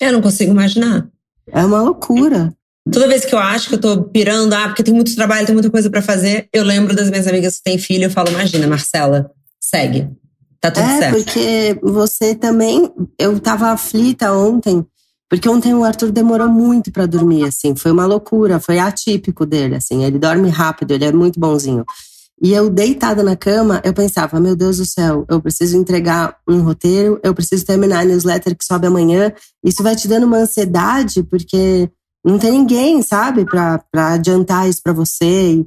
Eu 0.00 0.12
não 0.12 0.22
consigo 0.22 0.50
imaginar. 0.50 1.06
É 1.52 1.64
uma 1.64 1.82
loucura. 1.82 2.52
Toda 2.90 3.06
vez 3.06 3.24
que 3.24 3.34
eu 3.34 3.38
acho 3.38 3.68
que 3.68 3.74
eu 3.74 3.80
tô 3.80 4.04
pirando, 4.04 4.54
ah, 4.54 4.68
porque 4.68 4.82
tem 4.82 4.94
muito 4.94 5.14
trabalho, 5.14 5.46
tem 5.46 5.54
muita 5.54 5.70
coisa 5.70 5.90
para 5.90 6.00
fazer, 6.00 6.48
eu 6.52 6.64
lembro 6.64 6.96
das 6.96 7.10
minhas 7.10 7.26
amigas 7.26 7.58
que 7.58 7.64
têm 7.64 7.78
filho 7.78 8.06
e 8.06 8.10
falo, 8.10 8.30
imagina, 8.30 8.66
Marcela, 8.66 9.30
segue. 9.60 10.08
Tá 10.60 10.70
tudo 10.70 10.84
é, 10.84 10.98
certo. 10.98 11.16
porque 11.16 11.78
você 11.82 12.34
também. 12.34 12.90
Eu 13.18 13.38
tava 13.40 13.68
aflita 13.68 14.32
ontem, 14.32 14.84
porque 15.28 15.48
ontem 15.48 15.72
o 15.74 15.84
Arthur 15.84 16.10
demorou 16.10 16.48
muito 16.48 16.92
para 16.92 17.06
dormir, 17.06 17.44
assim. 17.44 17.74
Foi 17.74 17.90
uma 17.90 18.04
loucura, 18.04 18.60
foi 18.60 18.78
atípico 18.78 19.46
dele, 19.46 19.76
assim. 19.76 20.04
Ele 20.04 20.18
dorme 20.18 20.50
rápido, 20.50 20.90
ele 20.90 21.04
é 21.04 21.12
muito 21.12 21.40
bonzinho. 21.40 21.84
E 22.42 22.52
eu 22.52 22.70
deitada 22.70 23.22
na 23.22 23.36
cama, 23.36 23.82
eu 23.84 23.92
pensava, 23.92 24.40
meu 24.40 24.56
Deus 24.56 24.78
do 24.78 24.86
céu, 24.86 25.26
eu 25.28 25.42
preciso 25.42 25.76
entregar 25.76 26.36
um 26.48 26.62
roteiro, 26.62 27.20
eu 27.22 27.34
preciso 27.34 27.66
terminar 27.66 28.00
a 28.00 28.04
newsletter 28.04 28.56
que 28.56 28.64
sobe 28.64 28.86
amanhã. 28.86 29.30
Isso 29.62 29.82
vai 29.82 29.94
te 29.94 30.08
dando 30.08 30.24
uma 30.24 30.38
ansiedade, 30.38 31.22
porque 31.22 31.90
não 32.24 32.38
tem 32.38 32.52
ninguém, 32.52 33.02
sabe, 33.02 33.44
para 33.44 33.82
adiantar 33.94 34.68
isso 34.68 34.80
para 34.82 34.94
você. 34.94 35.62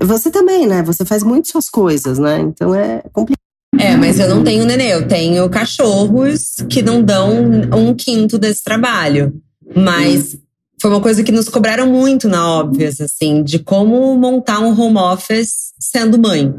Você 0.00 0.30
também, 0.30 0.66
né? 0.66 0.82
Você 0.82 1.04
faz 1.04 1.22
muito 1.22 1.50
suas 1.50 1.68
coisas, 1.68 2.18
né? 2.18 2.40
Então 2.40 2.74
é 2.74 3.02
complicado. 3.12 3.36
É, 3.78 3.94
mas 3.94 4.18
eu 4.18 4.28
não 4.28 4.42
tenho 4.42 4.64
nenê, 4.64 4.94
eu 4.94 5.06
tenho 5.06 5.48
cachorros 5.50 6.56
que 6.70 6.80
não 6.80 7.02
dão 7.02 7.30
um 7.76 7.94
quinto 7.94 8.38
desse 8.38 8.64
trabalho. 8.64 9.34
Mas 9.74 10.38
foi 10.86 10.94
uma 10.94 11.00
coisa 11.00 11.24
que 11.24 11.32
nos 11.32 11.48
cobraram 11.48 11.88
muito 11.88 12.28
na 12.28 12.48
Óbvias, 12.48 13.00
assim, 13.00 13.42
de 13.42 13.58
como 13.58 14.16
montar 14.16 14.60
um 14.60 14.80
home 14.80 14.98
office 14.98 15.72
sendo 15.80 16.16
mãe, 16.16 16.54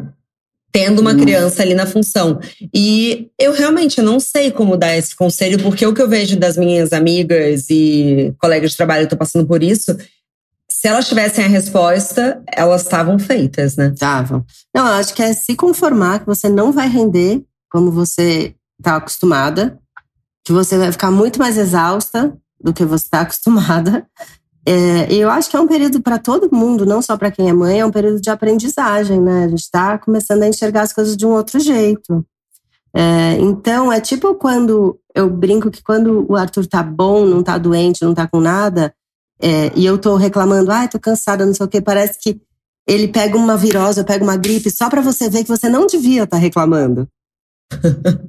tendo 0.69 0.99
uma 0.99 1.15
criança 1.15 1.61
ali 1.61 1.73
na 1.73 1.85
função. 1.85 2.37
E 2.73 3.29
eu 3.39 3.53
realmente 3.53 4.01
não 4.01 4.19
sei 4.19 4.51
como 4.51 4.75
dar 4.75 4.97
esse 4.97 5.15
conselho, 5.15 5.63
porque 5.63 5.87
o 5.87 5.93
que 5.93 6.01
eu 6.01 6.09
vejo 6.09 6.37
das 6.37 6.57
minhas 6.57 6.91
amigas 6.91 7.69
e 7.69 8.35
colegas 8.37 8.71
de 8.71 8.77
trabalho 8.77 9.03
que 9.03 9.05
estão 9.05 9.17
passando 9.17 9.47
por 9.47 9.63
isso 9.63 9.95
se 10.69 10.89
elas 10.89 11.07
tivessem 11.07 11.45
a 11.45 11.47
resposta, 11.47 12.43
elas 12.53 12.81
estavam 12.81 13.17
feitas, 13.17 13.77
né? 13.77 13.91
Estavam. 13.93 14.45
Não, 14.75 14.85
eu 14.85 14.93
acho 14.95 15.13
que 15.13 15.23
é 15.23 15.31
se 15.31 15.55
conformar 15.55 16.19
que 16.19 16.25
você 16.25 16.49
não 16.49 16.73
vai 16.73 16.89
render 16.89 17.41
como 17.71 17.91
você 17.91 18.53
está 18.77 18.97
acostumada, 18.97 19.79
que 20.45 20.51
você 20.51 20.77
vai 20.77 20.91
ficar 20.91 21.11
muito 21.11 21.39
mais 21.39 21.57
exausta 21.57 22.37
do 22.59 22.73
que 22.73 22.85
você 22.85 23.05
está 23.05 23.21
acostumada. 23.21 24.07
É, 24.65 25.13
eu 25.13 25.29
acho 25.29 25.49
que 25.49 25.55
é 25.55 25.61
um 25.61 25.67
período 25.67 26.01
para 26.01 26.19
todo 26.19 26.53
mundo, 26.53 26.85
não 26.85 27.01
só 27.01 27.15
para 27.15 27.31
quem 27.31 27.49
é 27.49 27.53
mãe, 27.53 27.79
é 27.79 27.85
um 27.85 27.91
período 27.91 28.19
de 28.19 28.29
aprendizagem, 28.29 29.21
né? 29.21 29.45
A 29.45 29.47
gente 29.47 29.61
está 29.61 29.97
começando 29.97 30.43
a 30.43 30.47
enxergar 30.47 30.81
as 30.81 30.91
coisas 30.91 31.15
de 31.15 31.25
um 31.25 31.31
outro 31.31 31.57
jeito. 31.57 32.25
É, 32.93 33.37
então, 33.39 33.91
é 33.91 34.01
tipo 34.01 34.35
quando 34.35 34.99
eu 35.15 35.29
brinco 35.29 35.71
que 35.71 35.81
quando 35.81 36.25
o 36.29 36.35
Arthur 36.35 36.67
tá 36.67 36.83
bom, 36.83 37.25
não 37.25 37.41
tá 37.41 37.57
doente, 37.57 38.03
não 38.03 38.13
tá 38.13 38.27
com 38.27 38.41
nada, 38.41 38.93
é, 39.41 39.71
e 39.75 39.85
eu 39.85 39.97
tô 39.97 40.15
reclamando, 40.15 40.71
ai, 40.71 40.85
ah, 40.85 40.87
tô 40.87 40.99
cansada, 40.99 41.45
não 41.45 41.53
sei 41.53 41.65
o 41.65 41.69
que, 41.69 41.81
parece 41.81 42.19
que 42.19 42.41
ele 42.87 43.07
pega 43.07 43.37
uma 43.37 43.57
virose, 43.57 44.03
pega 44.03 44.23
uma 44.23 44.37
gripe, 44.37 44.71
só 44.71 44.89
para 44.89 45.01
você 45.01 45.29
ver 45.29 45.43
que 45.43 45.49
você 45.49 45.69
não 45.69 45.85
devia 45.85 46.23
estar 46.23 46.37
tá 46.37 46.41
reclamando. 46.41 47.07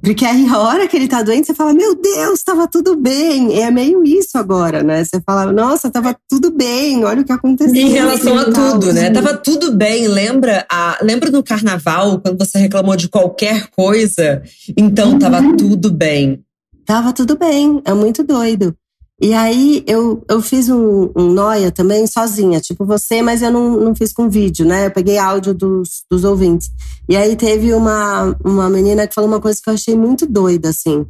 Porque 0.02 0.25
aí 0.25 0.47
a 0.49 0.59
hora 0.59 0.88
que 0.88 0.97
ele 0.97 1.09
tá 1.09 1.23
doente, 1.23 1.47
você 1.47 1.54
fala, 1.54 1.73
meu 1.73 1.95
Deus, 1.95 2.42
tava 2.42 2.66
tudo 2.66 2.97
bem. 2.97 3.61
É 3.61 3.71
meio 3.71 4.04
isso 4.04 4.37
agora, 4.37 4.83
né? 4.83 5.04
Você 5.04 5.21
fala, 5.21 5.52
nossa, 5.52 5.90
tava 5.90 6.16
tudo 6.28 6.50
bem, 6.50 7.04
olha 7.04 7.23
o 7.23 7.25
que 7.25 7.33
aconteceu. 7.33 7.75
Em 7.75 7.90
relação 7.90 8.38
a 8.38 8.45
tudo, 8.45 8.92
né? 8.92 9.11
Tava 9.11 9.37
tudo 9.37 9.73
bem. 9.73 10.09
Lembra, 10.09 10.66
a, 10.71 10.99
lembra 11.02 11.30
no 11.30 11.42
carnaval, 11.42 12.21
quando 12.21 12.38
você 12.38 12.59
reclamou 12.59 12.97
de 12.97 13.09
qualquer 13.09 13.68
coisa? 13.71 14.42
Então 14.76 15.18
tava 15.18 15.40
uhum. 15.40 15.57
tudo 15.57 15.92
bem. 15.92 16.42
Tava 16.85 17.12
tudo 17.12 17.37
bem, 17.37 17.83
é 17.85 17.92
muito 17.92 18.25
doido. 18.25 18.75
E 19.20 19.34
aí 19.34 19.82
eu, 19.87 20.25
eu 20.28 20.40
fiz 20.40 20.68
um, 20.68 21.10
um 21.16 21.32
noia 21.32 21.72
também 21.72 22.06
sozinha, 22.06 22.60
tipo 22.60 22.84
você, 22.84 23.20
mas 23.20 23.42
eu 23.42 23.50
não, 23.50 23.70
não 23.80 23.94
fiz 23.94 24.12
com 24.12 24.30
vídeo, 24.30 24.64
né? 24.64 24.87
Eu 24.87 24.90
peguei 24.92 25.18
áudio 25.18 25.52
dos, 25.52 26.04
dos 26.08 26.22
ouvintes. 26.22 26.70
E 27.08 27.16
aí 27.16 27.34
teve 27.34 27.75
uma, 27.75 28.37
uma 28.44 28.70
menina 28.70 29.08
que 29.08 29.14
falou 29.14 29.28
uma 29.28 29.40
coisa 29.40 29.60
que 29.60 29.68
eu 29.68 29.75
achei 29.75 29.96
muito 29.96 30.25
doida, 30.25 30.68
assim, 30.68 31.04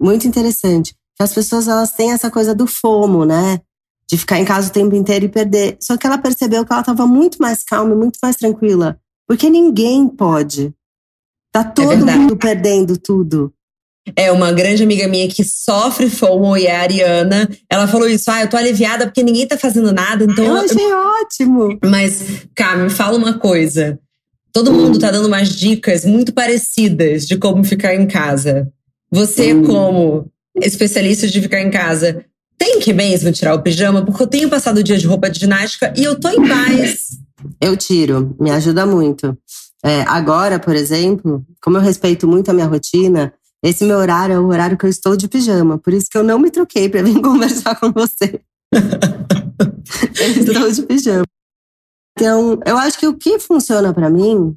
muito 0.00 0.26
interessante. 0.26 0.92
Que 1.16 1.22
as 1.22 1.32
pessoas 1.32 1.68
elas 1.68 1.92
têm 1.92 2.10
essa 2.10 2.30
coisa 2.30 2.52
do 2.52 2.66
fomo, 2.66 3.24
né? 3.24 3.60
De 4.10 4.18
ficar 4.18 4.40
em 4.40 4.44
casa 4.44 4.68
o 4.68 4.72
tempo 4.72 4.96
inteiro 4.96 5.26
e 5.26 5.28
perder. 5.28 5.76
Só 5.80 5.96
que 5.96 6.04
ela 6.04 6.18
percebeu 6.18 6.66
que 6.66 6.72
ela 6.72 6.82
estava 6.82 7.06
muito 7.06 7.38
mais 7.40 7.62
calma, 7.62 7.94
muito 7.94 8.18
mais 8.20 8.34
tranquila. 8.34 8.98
Porque 9.26 9.48
ninguém 9.48 10.08
pode. 10.08 10.74
Tá 11.52 11.60
é 11.60 11.64
todo 11.64 12.08
é 12.08 12.16
mundo 12.16 12.36
perdendo 12.36 12.96
tudo. 12.96 13.52
É 14.16 14.32
uma 14.32 14.52
grande 14.52 14.82
amiga 14.82 15.06
minha 15.06 15.28
que 15.28 15.44
sofre 15.44 16.10
FOMO 16.10 16.56
e 16.56 16.66
é 16.66 16.76
a 16.76 16.80
Ariana. 16.80 17.48
Ela 17.70 17.86
falou 17.86 18.08
isso: 18.08 18.30
ah, 18.30 18.42
eu 18.42 18.48
tô 18.48 18.56
aliviada 18.56 19.06
porque 19.06 19.22
ninguém 19.22 19.46
tá 19.46 19.56
fazendo 19.56 19.92
nada. 19.92 20.24
Então 20.24 20.44
eu 20.44 20.56
achei 20.56 20.84
eu... 20.84 20.98
ótimo. 21.22 21.78
Mas, 21.84 22.46
cá, 22.54 22.76
me 22.76 22.90
fala 22.90 23.16
uma 23.16 23.34
coisa. 23.38 23.98
Todo 24.52 24.72
mundo 24.72 24.98
tá 24.98 25.10
dando 25.10 25.28
umas 25.28 25.48
dicas 25.50 26.04
muito 26.04 26.32
parecidas 26.32 27.26
de 27.26 27.36
como 27.36 27.64
ficar 27.64 27.94
em 27.94 28.06
casa. 28.06 28.68
Você, 29.10 29.54
hum. 29.54 29.64
como 29.64 30.30
especialista 30.60 31.26
de 31.26 31.40
ficar 31.40 31.60
em 31.60 31.70
casa, 31.70 32.24
tem 32.58 32.80
que 32.80 32.92
mesmo 32.92 33.32
tirar 33.32 33.54
o 33.54 33.62
pijama? 33.62 34.04
Porque 34.04 34.22
eu 34.22 34.26
tenho 34.26 34.50
passado 34.50 34.78
o 34.78 34.82
dia 34.82 34.98
de 34.98 35.06
roupa 35.06 35.30
de 35.30 35.40
ginástica 35.40 35.92
e 35.96 36.04
eu 36.04 36.18
tô 36.18 36.28
em 36.28 36.46
paz. 36.46 37.18
Eu 37.60 37.76
tiro, 37.76 38.36
me 38.38 38.50
ajuda 38.50 38.84
muito. 38.84 39.36
É, 39.84 40.02
agora, 40.02 40.58
por 40.60 40.76
exemplo, 40.76 41.44
como 41.60 41.76
eu 41.76 41.80
respeito 41.80 42.28
muito 42.28 42.50
a 42.50 42.54
minha 42.54 42.66
rotina, 42.66 43.32
esse 43.62 43.84
meu 43.84 43.98
horário 43.98 44.34
é 44.34 44.38
o 44.38 44.46
horário 44.46 44.76
que 44.76 44.84
eu 44.84 44.90
estou 44.90 45.16
de 45.16 45.28
pijama. 45.28 45.78
Por 45.78 45.92
isso 45.92 46.06
que 46.10 46.18
eu 46.18 46.24
não 46.24 46.38
me 46.38 46.50
troquei 46.50 46.88
para 46.88 47.02
vir 47.02 47.20
conversar 47.22 47.78
com 47.78 47.92
você. 47.92 48.40
eu 48.72 50.30
estou 50.40 50.70
de 50.70 50.82
pijama. 50.82 51.24
Então, 52.18 52.58
eu 52.66 52.76
acho 52.76 52.98
que 52.98 53.06
o 53.06 53.16
que 53.16 53.38
funciona 53.38 53.92
para 53.92 54.10
mim, 54.10 54.56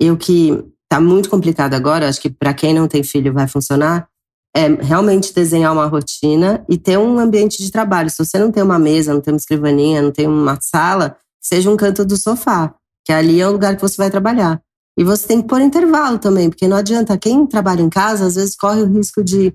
e 0.00 0.10
o 0.10 0.16
que 0.16 0.62
tá 0.88 1.00
muito 1.00 1.30
complicado 1.30 1.74
agora, 1.74 2.08
acho 2.08 2.20
que 2.20 2.30
para 2.30 2.52
quem 2.52 2.74
não 2.74 2.88
tem 2.88 3.02
filho 3.02 3.32
vai 3.32 3.48
funcionar, 3.48 4.08
é 4.54 4.68
realmente 4.68 5.34
desenhar 5.34 5.72
uma 5.72 5.86
rotina 5.86 6.64
e 6.68 6.76
ter 6.76 6.98
um 6.98 7.18
ambiente 7.18 7.62
de 7.62 7.70
trabalho. 7.70 8.10
Se 8.10 8.18
você 8.18 8.38
não 8.38 8.52
tem 8.52 8.62
uma 8.62 8.78
mesa, 8.78 9.12
não 9.12 9.20
tem 9.20 9.32
uma 9.32 9.38
escrivaninha, 9.38 10.02
não 10.02 10.12
tem 10.12 10.26
uma 10.26 10.58
sala, 10.60 11.16
seja 11.40 11.70
um 11.70 11.76
canto 11.76 12.04
do 12.04 12.16
sofá 12.16 12.74
que 13.04 13.12
ali 13.12 13.40
é 13.40 13.46
o 13.46 13.52
lugar 13.52 13.76
que 13.76 13.82
você 13.82 13.96
vai 13.96 14.10
trabalhar. 14.10 14.60
E 14.96 15.02
você 15.02 15.26
tem 15.26 15.42
que 15.42 15.48
pôr 15.48 15.60
intervalo 15.60 16.18
também, 16.18 16.48
porque 16.48 16.68
não 16.68 16.76
adianta. 16.76 17.18
Quem 17.18 17.46
trabalha 17.46 17.82
em 17.82 17.90
casa, 17.90 18.26
às 18.26 18.36
vezes 18.36 18.56
corre 18.56 18.82
o 18.82 18.86
risco 18.86 19.22
de 19.24 19.52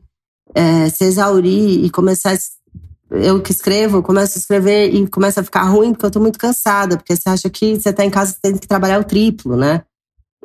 é, 0.53 0.89
se 0.89 1.05
exaurir 1.05 1.84
e 1.84 1.89
começar. 1.89 2.38
Eu 3.10 3.41
que 3.41 3.51
escrevo, 3.51 4.03
começo 4.03 4.38
a 4.38 4.39
escrever 4.39 4.93
e 4.93 5.08
começa 5.08 5.41
a 5.41 5.43
ficar 5.43 5.63
ruim 5.63 5.93
porque 5.93 6.05
eu 6.05 6.12
tô 6.12 6.19
muito 6.19 6.38
cansada, 6.38 6.98
porque 6.98 7.15
você 7.15 7.29
acha 7.29 7.50
que 7.50 7.75
você 7.79 7.91
tá 7.91 8.05
em 8.05 8.10
casa, 8.10 8.34
você 8.34 8.39
tem 8.41 8.58
que 8.58 8.67
trabalhar 8.67 9.00
o 9.00 9.03
triplo, 9.03 9.55
né? 9.55 9.84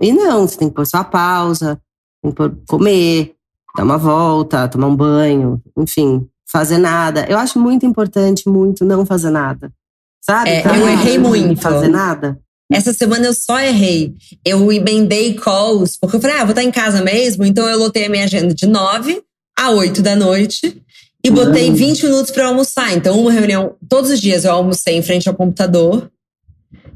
E 0.01 0.13
não, 0.13 0.47
você 0.47 0.57
tem 0.57 0.69
que 0.69 0.75
pôr 0.75 0.87
sua 0.87 1.05
pausa, 1.05 1.79
tem 2.23 2.31
que 2.31 2.37
pôr, 2.37 2.57
comer, 2.67 3.35
dar 3.77 3.85
uma 3.85 3.99
volta, 3.99 4.69
tomar 4.69 4.87
um 4.87 4.97
banho, 4.97 5.61
enfim, 5.77 6.27
fazer 6.47 6.79
nada. 6.79 7.27
Eu 7.29 7.39
acho 7.39 7.59
muito 7.59 7.85
importante, 7.85 8.49
muito, 8.49 8.85
não 8.85 9.05
fazer 9.05 9.31
nada. 9.31 9.73
Sabe? 10.21 10.51
É, 10.51 10.67
eu 10.67 10.89
errei 10.89 11.19
muito. 11.19 11.61
Fazer 11.61 11.89
nada. 11.89 12.41
Essa 12.73 12.93
semana 12.93 13.27
eu 13.27 13.35
só 13.35 13.61
errei. 13.61 14.15
Eu 14.45 14.73
emendei 14.73 15.35
calls, 15.35 15.97
porque 16.01 16.17
eu 16.17 16.21
falei, 16.21 16.37
ah, 16.37 16.45
vou 16.45 16.51
estar 16.51 16.63
em 16.63 16.71
casa 16.71 17.03
mesmo, 17.03 17.45
então 17.45 17.69
eu 17.69 17.79
lotei 17.79 18.07
a 18.07 18.09
minha 18.09 18.25
agenda 18.25 18.55
de 18.55 18.67
9 18.67 19.23
a 19.59 19.71
8 19.71 20.03
da 20.03 20.17
noite 20.17 20.83
e 21.23 21.31
botei 21.31 21.71
20 21.73 22.05
minutos 22.05 22.31
para 22.31 22.49
almoçar. 22.49 22.93
Então, 22.93 23.19
uma 23.19 23.33
reunião, 23.33 23.77
todos 23.89 24.11
os 24.11 24.21
dias 24.21 24.45
eu 24.45 24.53
almocei 24.53 24.97
em 24.97 25.03
frente 25.03 25.29
ao 25.29 25.35
computador. 25.35 26.11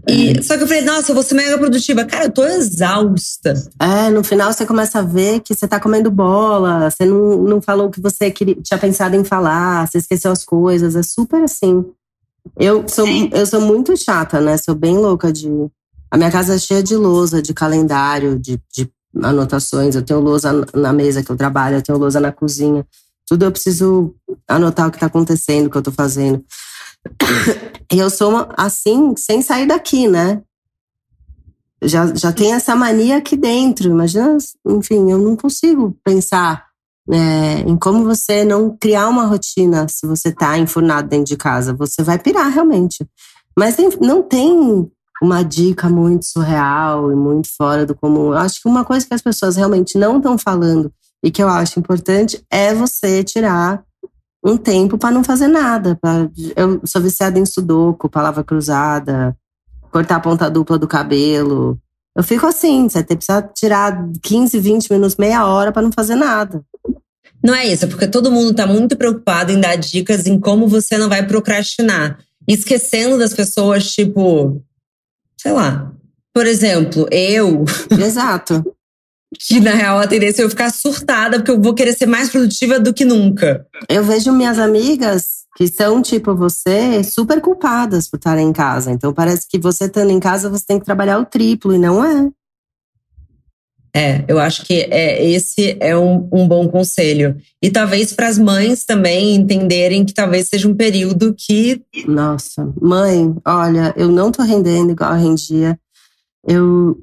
E, 0.06 0.42
só 0.42 0.56
que 0.56 0.62
eu 0.62 0.66
falei, 0.66 0.82
nossa, 0.82 1.10
eu 1.10 1.14
vou 1.14 1.22
ser 1.22 1.34
mega 1.34 1.58
produtiva. 1.58 2.04
Cara, 2.04 2.24
eu 2.24 2.30
tô 2.30 2.44
exausta. 2.44 3.52
É, 3.78 4.08
no 4.10 4.24
final 4.24 4.52
você 4.52 4.64
começa 4.64 5.00
a 5.00 5.02
ver 5.02 5.40
que 5.40 5.54
você 5.54 5.68
tá 5.68 5.78
comendo 5.78 6.10
bola, 6.10 6.90
você 6.90 7.04
não, 7.04 7.42
não 7.42 7.60
falou 7.60 7.88
o 7.88 7.90
que 7.90 8.00
você 8.00 8.30
queria, 8.30 8.56
tinha 8.62 8.78
pensado 8.78 9.16
em 9.16 9.24
falar, 9.24 9.86
você 9.86 9.98
esqueceu 9.98 10.32
as 10.32 10.44
coisas. 10.44 10.96
É 10.96 11.02
super 11.02 11.42
assim. 11.42 11.84
Eu 12.56 12.88
sou, 12.88 13.06
eu 13.06 13.46
sou 13.46 13.60
muito 13.60 13.96
chata, 13.96 14.40
né? 14.40 14.56
Sou 14.56 14.74
bem 14.74 14.96
louca 14.96 15.32
de. 15.32 15.48
A 16.10 16.16
minha 16.16 16.30
casa 16.30 16.54
é 16.54 16.58
cheia 16.58 16.82
de 16.82 16.96
lousa, 16.96 17.42
de 17.42 17.52
calendário, 17.52 18.38
de, 18.38 18.60
de 18.74 18.90
anotações. 19.22 19.94
Eu 19.94 20.02
tenho 20.02 20.20
lousa 20.20 20.52
na 20.74 20.92
mesa 20.92 21.22
que 21.22 21.30
eu 21.30 21.36
trabalho, 21.36 21.76
eu 21.76 21.82
tenho 21.82 21.98
lousa 21.98 22.20
na 22.20 22.32
cozinha. 22.32 22.86
Tudo 23.26 23.44
eu 23.44 23.52
preciso 23.52 24.14
anotar 24.46 24.88
o 24.88 24.90
que 24.90 24.96
está 24.96 25.06
acontecendo, 25.06 25.66
o 25.66 25.70
que 25.70 25.76
eu 25.76 25.80
estou 25.80 25.94
fazendo. 25.94 26.44
E 27.90 27.98
eu 27.98 28.10
sou 28.10 28.28
uma, 28.28 28.52
assim, 28.54 29.14
sem 29.16 29.40
sair 29.40 29.66
daqui, 29.66 30.06
né? 30.06 30.42
Já, 31.82 32.14
já 32.14 32.30
tem 32.30 32.52
essa 32.52 32.76
mania 32.76 33.16
aqui 33.16 33.34
dentro. 33.34 33.88
Imagina, 33.88 34.36
enfim, 34.66 35.10
eu 35.10 35.16
não 35.16 35.34
consigo 35.34 35.96
pensar 36.04 36.67
é, 37.10 37.60
em 37.60 37.76
como 37.76 38.04
você 38.04 38.44
não 38.44 38.76
criar 38.78 39.08
uma 39.08 39.26
rotina 39.26 39.86
se 39.88 40.06
você 40.06 40.28
está 40.28 40.58
enfurnado 40.58 41.08
dentro 41.08 41.26
de 41.26 41.36
casa. 41.36 41.74
Você 41.74 42.02
vai 42.02 42.18
pirar 42.18 42.50
realmente. 42.50 43.06
Mas 43.56 43.76
tem, 43.76 43.88
não 44.00 44.22
tem 44.22 44.90
uma 45.22 45.42
dica 45.42 45.88
muito 45.88 46.26
surreal 46.26 47.10
e 47.10 47.16
muito 47.16 47.48
fora 47.56 47.84
do 47.84 47.94
comum. 47.94 48.28
Eu 48.28 48.38
acho 48.38 48.62
que 48.62 48.68
uma 48.68 48.84
coisa 48.84 49.06
que 49.06 49.14
as 49.14 49.22
pessoas 49.22 49.56
realmente 49.56 49.98
não 49.98 50.18
estão 50.18 50.38
falando 50.38 50.92
e 51.22 51.30
que 51.30 51.42
eu 51.42 51.48
acho 51.48 51.80
importante 51.80 52.44
é 52.50 52.74
você 52.74 53.24
tirar 53.24 53.82
um 54.44 54.56
tempo 54.56 54.96
para 54.96 55.10
não 55.10 55.24
fazer 55.24 55.48
nada. 55.48 55.96
Pra, 56.00 56.28
eu 56.56 56.80
sou 56.84 57.02
viciada 57.02 57.38
em 57.38 57.46
sudoku, 57.46 58.08
palavra 58.08 58.44
cruzada, 58.44 59.36
cortar 59.90 60.16
a 60.16 60.20
ponta 60.20 60.50
dupla 60.50 60.78
do 60.78 60.86
cabelo. 60.86 61.78
Eu 62.16 62.22
fico 62.22 62.46
assim, 62.46 62.88
você 62.88 63.02
precisa 63.04 63.42
tirar 63.54 64.08
15, 64.22 64.58
20 64.58 64.92
minutos, 64.92 65.16
meia 65.16 65.46
hora 65.46 65.72
para 65.72 65.82
não 65.82 65.92
fazer 65.92 66.14
nada. 66.14 66.62
Não 67.42 67.54
é 67.54 67.66
isso, 67.66 67.84
é 67.84 67.88
porque 67.88 68.06
todo 68.06 68.30
mundo 68.30 68.50
está 68.50 68.66
muito 68.66 68.96
preocupado 68.96 69.52
em 69.52 69.60
dar 69.60 69.76
dicas 69.76 70.26
em 70.26 70.38
como 70.38 70.66
você 70.66 70.98
não 70.98 71.08
vai 71.08 71.26
procrastinar. 71.26 72.18
Esquecendo 72.46 73.18
das 73.18 73.34
pessoas, 73.34 73.90
tipo, 73.90 74.62
sei 75.40 75.52
lá. 75.52 75.92
Por 76.34 76.46
exemplo, 76.46 77.06
eu. 77.10 77.64
Exato. 77.98 78.64
que 79.38 79.60
na 79.60 79.72
real 79.72 79.98
a 79.98 80.06
tendência 80.06 80.42
é 80.42 80.44
eu 80.44 80.50
ficar 80.50 80.72
surtada, 80.72 81.38
porque 81.38 81.50
eu 81.50 81.60
vou 81.60 81.74
querer 81.74 81.92
ser 81.92 82.06
mais 82.06 82.30
produtiva 82.30 82.80
do 82.80 82.94
que 82.94 83.04
nunca. 83.04 83.66
Eu 83.88 84.02
vejo 84.02 84.32
minhas 84.32 84.58
amigas 84.58 85.38
que 85.56 85.66
são 85.66 86.00
tipo 86.00 86.36
você, 86.36 87.02
super 87.02 87.40
culpadas 87.40 88.08
por 88.08 88.16
estarem 88.16 88.48
em 88.48 88.52
casa. 88.52 88.92
Então 88.92 89.12
parece 89.12 89.46
que 89.48 89.58
você 89.58 89.86
estando 89.86 90.10
em 90.10 90.20
casa, 90.20 90.48
você 90.48 90.64
tem 90.64 90.78
que 90.78 90.84
trabalhar 90.84 91.18
o 91.18 91.26
triplo, 91.26 91.74
e 91.74 91.78
não 91.78 92.04
é. 92.04 92.30
É, 93.94 94.24
eu 94.28 94.38
acho 94.38 94.64
que 94.64 94.74
é, 94.90 95.24
esse 95.30 95.76
é 95.80 95.96
um, 95.96 96.28
um 96.32 96.46
bom 96.46 96.68
conselho. 96.68 97.36
E 97.62 97.70
talvez 97.70 98.12
para 98.12 98.28
as 98.28 98.38
mães 98.38 98.84
também 98.84 99.34
entenderem 99.34 100.04
que 100.04 100.12
talvez 100.12 100.48
seja 100.48 100.68
um 100.68 100.74
período 100.74 101.34
que. 101.36 101.82
Nossa, 102.06 102.72
mãe, 102.80 103.34
olha, 103.46 103.94
eu 103.96 104.08
não 104.08 104.30
tô 104.30 104.42
rendendo 104.42 104.92
igual 104.92 105.14
eu 105.14 105.20
rendia. 105.20 105.78
Eu 106.46 107.02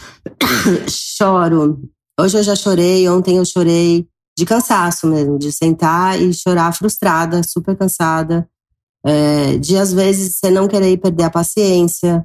choro. 0.88 1.80
Hoje 2.18 2.38
eu 2.38 2.42
já 2.42 2.54
chorei, 2.54 3.08
ontem 3.08 3.36
eu 3.36 3.44
chorei 3.44 4.06
de 4.36 4.44
cansaço 4.44 5.06
mesmo, 5.06 5.38
de 5.38 5.52
sentar 5.52 6.20
e 6.20 6.32
chorar 6.32 6.72
frustrada, 6.72 7.42
super 7.42 7.76
cansada. 7.76 8.48
É, 9.06 9.58
de 9.58 9.76
às 9.76 9.92
vezes 9.92 10.36
você 10.36 10.50
não 10.50 10.66
querer 10.66 10.96
perder 10.96 11.24
a 11.24 11.30
paciência, 11.30 12.22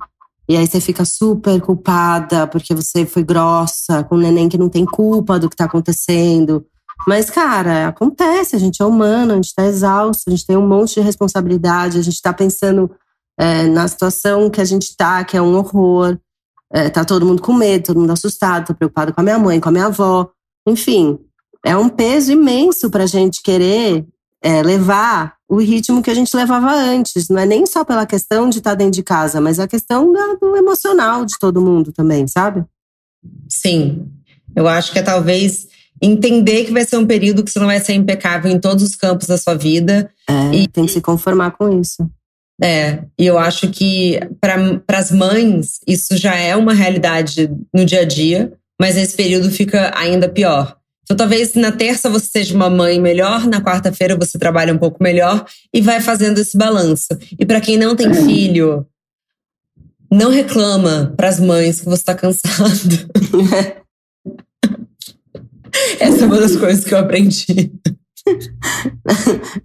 e 0.50 0.58
aí 0.58 0.66
você 0.66 0.82
fica 0.82 1.06
super 1.06 1.62
culpada 1.62 2.48
porque 2.48 2.74
você 2.74 3.06
foi 3.06 3.24
grossa 3.24 4.04
com 4.04 4.16
um 4.16 4.20
neném 4.20 4.50
que 4.50 4.58
não 4.58 4.68
tem 4.68 4.84
culpa 4.84 5.38
do 5.38 5.48
que 5.48 5.56
tá 5.56 5.66
acontecendo. 5.66 6.66
Mas, 7.08 7.30
cara, 7.30 7.88
acontece, 7.88 8.56
a 8.56 8.60
gente 8.60 8.82
é 8.82 8.86
humano, 8.86 9.34
a 9.34 9.36
gente 9.36 9.54
tá 9.54 9.66
exausto, 9.68 10.24
a 10.28 10.32
gente 10.32 10.48
tem 10.48 10.58
um 10.58 10.68
monte 10.68 10.96
de 10.96 11.02
responsabilidade, 11.02 12.00
a 12.00 12.02
gente 12.02 12.20
tá 12.20 12.34
pensando 12.34 12.90
é, 13.40 13.68
na 13.68 13.88
situação 13.88 14.50
que 14.50 14.60
a 14.60 14.66
gente 14.66 14.98
tá, 14.98 15.24
que 15.24 15.38
é 15.38 15.42
um 15.42 15.56
horror. 15.56 16.18
É, 16.74 16.90
tá 16.90 17.06
todo 17.06 17.26
mundo 17.26 17.44
com 17.44 17.54
medo, 17.54 17.86
todo 17.86 18.00
mundo 18.00 18.12
assustado, 18.12 18.68
tô 18.68 18.74
preocupado 18.74 19.14
com 19.14 19.22
a 19.22 19.24
minha 19.24 19.40
mãe, 19.40 19.60
com 19.60 19.70
a 19.70 19.72
minha 19.72 19.86
avó. 19.86 20.30
Enfim, 20.68 21.20
é 21.64 21.78
um 21.78 21.90
peso 21.90 22.32
imenso 22.32 22.90
pra 22.90 23.06
gente 23.06 23.44
querer 23.44 24.04
é, 24.42 24.64
levar 24.64 25.39
o 25.50 25.58
ritmo 25.58 26.04
que 26.04 26.12
a 26.12 26.14
gente 26.14 26.36
levava 26.38 26.72
antes. 26.72 27.28
Não 27.28 27.40
é 27.40 27.46
nem 27.46 27.66
só 27.66 27.84
pela 27.84 28.06
questão 28.06 28.50
de 28.50 28.60
estar 28.60 28.76
dentro 28.76 28.94
de 28.94 29.04
casa, 29.04 29.42
mas 29.42 29.60
a 29.60 29.68
questão 29.68 30.14
do 30.40 30.56
emocional 30.56 31.26
de 31.26 31.38
todo 31.40 31.62
mundo 31.62 31.92
também, 31.92 32.28
sabe? 32.28 32.64
Sim. 33.50 34.08
Eu 34.56 34.68
acho 34.68 34.92
que 34.92 35.00
é 35.00 35.02
talvez 35.02 35.68
entender 36.02 36.66
que 36.66 36.72
vai 36.72 36.86
ser 36.86 36.98
um 36.98 37.06
período 37.06 37.44
que 37.44 37.52
você 37.52 37.60
não 37.60 37.66
vai 37.66 37.80
ser 37.80 37.94
impecável 37.94 38.52
em 38.52 38.60
todos 38.60 38.84
os 38.84 38.96
campos 38.96 39.28
da 39.28 39.38
sua 39.38 39.56
vida. 39.56 40.10
É, 40.30 40.56
e 40.56 40.68
tem 40.68 40.86
que 40.86 40.92
se 40.92 41.02
conformar 41.02 41.52
com 41.52 41.82
isso. 41.82 42.08
É, 42.62 43.04
e 43.18 43.26
eu 43.26 43.40
acho 43.40 43.70
que 43.70 44.20
para 44.40 45.00
as 45.00 45.12
mães 45.12 45.80
isso 45.88 46.16
já 46.16 46.36
é 46.36 46.56
uma 46.56 46.74
realidade 46.74 47.50
no 47.74 47.86
dia 47.86 48.02
a 48.02 48.06
dia, 48.06 48.54
mas 48.80 48.98
esse 48.98 49.16
período 49.16 49.50
fica 49.50 49.92
ainda 49.96 50.30
pior 50.30 50.79
Então, 51.12 51.18
talvez 51.18 51.56
na 51.56 51.72
terça 51.72 52.08
você 52.08 52.28
seja 52.28 52.54
uma 52.54 52.70
mãe 52.70 53.02
melhor, 53.02 53.48
na 53.48 53.60
quarta-feira 53.60 54.16
você 54.16 54.38
trabalha 54.38 54.72
um 54.72 54.78
pouco 54.78 55.02
melhor 55.02 55.44
e 55.74 55.82
vai 55.82 56.00
fazendo 56.00 56.38
esse 56.38 56.56
balanço. 56.56 57.08
E 57.40 57.48
para 57.48 57.60
quem 57.60 57.78
não 57.78 57.96
tem 57.96 58.14
filho, 58.14 58.86
não 60.12 60.30
reclama 60.30 61.12
para 61.18 61.28
as 61.28 61.40
mães 61.40 61.80
que 61.80 61.86
você 61.86 62.02
está 62.02 62.14
cansado. 62.14 63.10
Essa 66.00 66.24
é 66.24 66.28
uma 66.28 66.40
das 66.40 66.56
coisas 66.56 66.86
que 66.86 66.94
eu 66.94 67.00
aprendi. 67.00 67.72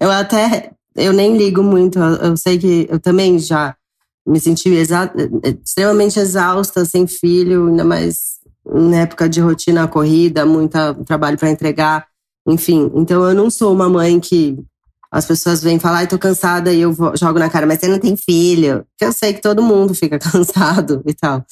eu 0.00 0.10
até 0.10 0.70
eu 0.96 1.12
nem 1.12 1.36
ligo 1.36 1.62
muito. 1.62 1.98
Eu 1.98 2.38
sei 2.38 2.56
que 2.56 2.86
eu 2.88 2.98
também 2.98 3.38
já 3.38 3.76
me 4.26 4.40
senti 4.40 4.70
exa 4.70 5.12
extremamente 5.62 6.18
exausta, 6.18 6.86
sem 6.86 7.06
filho, 7.06 7.68
ainda 7.68 7.84
mais 7.84 8.33
na 8.66 9.02
época 9.02 9.28
de 9.28 9.40
rotina 9.40 9.86
corrida, 9.86 10.46
muita 10.46 10.94
trabalho 11.06 11.38
para 11.38 11.50
entregar, 11.50 12.06
enfim. 12.46 12.90
Então 12.94 13.22
eu 13.28 13.34
não 13.34 13.50
sou 13.50 13.72
uma 13.72 13.88
mãe 13.88 14.18
que 14.18 14.58
as 15.14 15.26
pessoas 15.26 15.62
vêm 15.62 15.78
falar, 15.78 15.98
ai, 15.98 16.06
tô 16.08 16.18
cansada 16.18 16.72
e 16.72 16.80
eu 16.80 16.92
vou, 16.92 17.16
jogo 17.16 17.38
na 17.38 17.48
cara, 17.48 17.66
mas 17.66 17.78
você 17.78 17.86
não 17.86 18.00
tem 18.00 18.16
filho. 18.16 18.84
Porque 18.90 19.04
eu 19.04 19.12
sei 19.12 19.32
que 19.32 19.40
todo 19.40 19.62
mundo 19.62 19.94
fica 19.96 20.18
cansado 20.18 21.02
e 21.06 21.14
tal. 21.14 21.44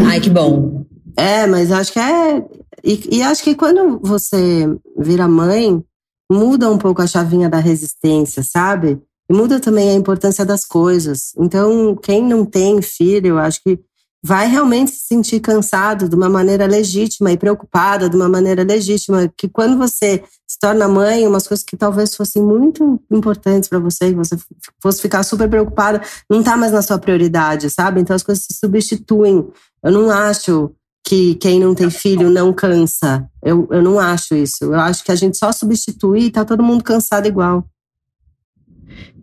Ai, 0.00 0.20
que 0.20 0.30
bom. 0.30 0.86
É, 1.16 1.46
mas 1.46 1.70
acho 1.70 1.92
que 1.92 1.98
é. 1.98 2.44
E, 2.82 3.16
e 3.18 3.22
acho 3.22 3.42
que 3.42 3.54
quando 3.54 4.00
você 4.02 4.66
vira 4.98 5.28
mãe, 5.28 5.82
muda 6.30 6.70
um 6.70 6.78
pouco 6.78 7.02
a 7.02 7.06
chavinha 7.06 7.48
da 7.48 7.58
resistência, 7.58 8.42
sabe? 8.42 8.98
E 9.28 9.34
muda 9.34 9.60
também 9.60 9.90
a 9.90 9.94
importância 9.94 10.44
das 10.44 10.64
coisas. 10.64 11.32
Então, 11.38 11.96
quem 11.96 12.22
não 12.22 12.44
tem 12.44 12.80
filho, 12.80 13.28
eu 13.28 13.38
acho 13.38 13.60
que 13.62 13.78
vai 14.26 14.48
realmente 14.48 14.90
se 14.90 15.06
sentir 15.06 15.38
cansado 15.38 16.08
de 16.08 16.16
uma 16.16 16.28
maneira 16.28 16.66
legítima 16.66 17.30
e 17.30 17.38
preocupada 17.38 18.10
de 18.10 18.16
uma 18.16 18.28
maneira 18.28 18.64
legítima, 18.64 19.32
que 19.36 19.48
quando 19.48 19.78
você 19.78 20.20
se 20.44 20.58
torna 20.58 20.88
mãe, 20.88 21.24
umas 21.24 21.46
coisas 21.46 21.64
que 21.64 21.76
talvez 21.76 22.16
fossem 22.16 22.42
muito 22.42 23.00
importantes 23.08 23.68
para 23.68 23.78
você, 23.78 24.08
que 24.10 24.16
você 24.16 24.36
fosse 24.82 25.00
ficar 25.00 25.22
super 25.22 25.48
preocupada, 25.48 26.02
não 26.28 26.42
tá 26.42 26.56
mais 26.56 26.72
na 26.72 26.82
sua 26.82 26.98
prioridade, 26.98 27.70
sabe? 27.70 28.00
Então 28.00 28.16
as 28.16 28.24
coisas 28.24 28.44
se 28.44 28.58
substituem. 28.58 29.46
Eu 29.80 29.92
não 29.92 30.10
acho 30.10 30.72
que 31.04 31.36
quem 31.36 31.60
não 31.60 31.72
tem 31.72 31.88
filho 31.88 32.28
não 32.28 32.52
cansa. 32.52 33.30
Eu, 33.40 33.68
eu 33.70 33.80
não 33.80 33.96
acho 33.96 34.34
isso. 34.34 34.64
Eu 34.64 34.74
acho 34.74 35.04
que 35.04 35.12
a 35.12 35.16
gente 35.16 35.38
só 35.38 35.52
substitui 35.52 36.22
e 36.22 36.30
tá 36.32 36.44
todo 36.44 36.64
mundo 36.64 36.82
cansado 36.82 37.28
igual. 37.28 37.64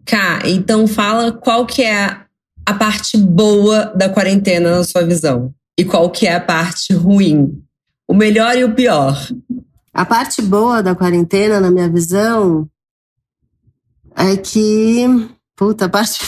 Cá, 0.05 0.39
então 0.45 0.87
fala 0.87 1.33
qual 1.33 1.65
que 1.65 1.83
é 1.83 2.23
a 2.65 2.73
parte 2.73 3.17
boa 3.17 3.85
da 3.95 4.09
quarentena 4.09 4.77
na 4.77 4.83
sua 4.83 5.03
visão 5.03 5.53
e 5.77 5.83
qual 5.83 6.09
que 6.09 6.27
é 6.27 6.35
a 6.35 6.41
parte 6.41 6.93
ruim. 6.93 7.61
O 8.07 8.13
melhor 8.13 8.55
e 8.57 8.63
o 8.63 8.73
pior. 8.73 9.17
A 9.93 10.05
parte 10.05 10.41
boa 10.41 10.81
da 10.81 10.95
quarentena, 10.95 11.59
na 11.59 11.71
minha 11.71 11.89
visão, 11.89 12.67
é 14.15 14.37
que 14.37 15.05
Puta, 15.55 15.87
parte 15.87 16.19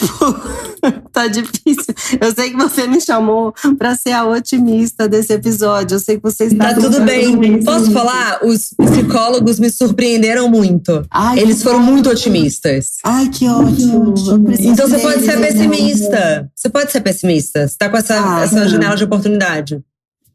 tá 1.11 1.25
difícil. 1.25 1.95
Eu 2.21 2.31
sei 2.33 2.51
que 2.51 2.57
você 2.57 2.85
me 2.85 3.01
chamou 3.01 3.53
para 3.77 3.95
ser 3.95 4.11
a 4.11 4.23
otimista 4.23 5.09
desse 5.09 5.33
episódio. 5.33 5.95
Eu 5.95 5.99
sei 5.99 6.17
que 6.17 6.23
você 6.23 6.45
está. 6.45 6.75
Tá 6.75 6.79
tudo 6.79 7.01
bem. 7.01 7.63
Posso 7.63 7.91
falar? 7.91 8.39
Os 8.43 8.69
psicólogos 8.77 9.59
me 9.59 9.71
surpreenderam 9.71 10.47
muito. 10.47 11.03
Ai, 11.09 11.39
Eles 11.39 11.63
foram 11.63 11.83
bom. 11.83 11.91
muito 11.91 12.09
otimistas. 12.09 12.97
Ai, 13.03 13.27
que 13.29 13.49
ótimo. 13.49 14.13
Então 14.59 14.87
você 14.87 14.99
pode 14.99 15.25
ser 15.25 15.39
pessimista. 15.41 16.51
Você 16.55 16.69
pode 16.69 16.91
ser 16.91 17.01
pessimista. 17.01 17.67
Você 17.67 17.75
tá 17.79 17.89
com 17.89 17.97
essa, 17.97 18.37
ah, 18.37 18.43
essa 18.43 18.67
janela 18.67 18.95
de 18.95 19.05
oportunidade. 19.05 19.81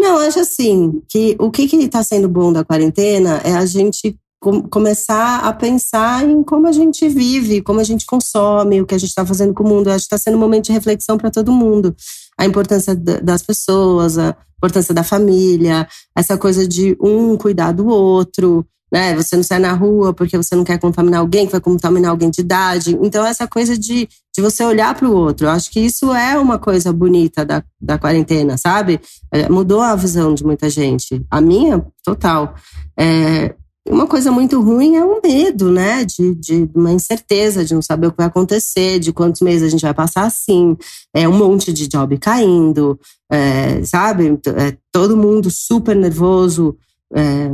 Não, 0.01 0.19
acho 0.19 0.41
assim 0.41 1.01
que 1.09 1.37
o 1.39 1.51
que 1.51 1.63
está 1.77 2.03
sendo 2.03 2.29
bom 2.29 2.53
da 2.53 2.65
quarentena 2.65 3.41
é 3.45 3.53
a 3.53 3.65
gente 3.67 4.17
começar 4.41 5.41
a 5.41 5.53
pensar 5.53 6.29
em 6.29 6.43
como 6.43 6.67
a 6.67 6.73
gente 6.73 7.07
vive, 7.09 7.61
como 7.61 7.79
a 7.79 7.85
gente 7.85 8.07
consome, 8.07 8.81
o 8.81 8.87
que 8.87 8.95
a 8.95 8.99
gente 8.99 9.11
está 9.11 9.25
fazendo 9.25 9.53
com 9.53 9.63
o 9.63 9.69
mundo. 9.69 9.89
Acho 9.89 10.09
que 10.09 10.15
está 10.15 10.19
sendo 10.19 10.37
um 10.37 10.41
momento 10.41 10.67
de 10.67 10.73
reflexão 10.73 11.19
para 11.19 11.31
todo 11.31 11.53
mundo. 11.53 11.95
A 12.39 12.47
importância 12.47 12.95
das 12.97 13.43
pessoas, 13.43 14.17
a 14.17 14.35
importância 14.57 14.95
da 14.95 15.05
família, 15.05 15.87
essa 16.17 16.39
coisa 16.39 16.67
de 16.67 16.97
um 17.01 17.37
cuidar 17.37 17.73
do 17.73 17.87
outro, 17.87 18.67
né? 18.91 19.15
Você 19.15 19.37
não 19.37 19.43
sai 19.43 19.59
na 19.59 19.73
rua 19.73 20.13
porque 20.13 20.37
você 20.37 20.57
não 20.57 20.65
quer 20.65 20.79
contaminar 20.79 21.21
alguém, 21.21 21.47
que 21.47 21.53
vai 21.53 21.61
contaminar 21.61 22.11
alguém 22.11 22.31
de 22.31 22.41
idade. 22.41 22.99
Então, 23.03 23.25
essa 23.25 23.47
coisa 23.47 23.79
de, 23.79 24.09
de 24.35 24.43
você 24.43 24.65
olhar 24.65 24.95
para 24.95 25.09
o 25.09 25.15
outro. 25.15 25.47
Eu 25.47 25.51
acho 25.51 25.71
que 25.71 25.81
isso 25.81 26.13
é 26.13 26.39
uma 26.39 26.59
coisa 26.59 26.93
bonita 26.93 27.45
da, 27.45 27.63
da 27.81 27.99
quarentena, 27.99 28.57
sabe? 28.57 29.01
É, 29.31 29.49
mudou 29.49 29.81
a 29.81 29.95
visão 29.95 30.35
de 30.35 30.45
muita 30.45 30.69
gente. 30.69 31.25
A 31.31 31.41
minha, 31.41 31.85
total. 32.03 32.55
É, 32.99 33.55
uma 33.91 34.07
coisa 34.07 34.31
muito 34.31 34.61
ruim 34.61 34.97
é 34.97 35.05
o 35.05 35.21
medo, 35.23 35.71
né? 35.71 36.05
De, 36.05 36.35
de 36.35 36.69
uma 36.75 36.93
incerteza, 36.93 37.65
de 37.65 37.75
não 37.75 37.83
saber 37.83 38.07
o 38.07 38.11
que 38.11 38.19
vai 38.19 38.27
acontecer, 38.27 38.99
de 38.99 39.13
quantos 39.13 39.41
meses 39.41 39.63
a 39.63 39.69
gente 39.69 39.83
vai 39.83 39.95
passar 39.95 40.25
assim. 40.25 40.77
É 41.15 41.29
um 41.29 41.37
monte 41.37 41.73
de 41.73 41.89
job 41.89 42.17
caindo, 42.19 42.99
é, 43.31 43.83
sabe? 43.85 44.39
É, 44.57 44.77
todo 44.93 45.17
mundo 45.17 45.51
super 45.51 45.97
nervoso. 45.97 46.77
É, 47.13 47.51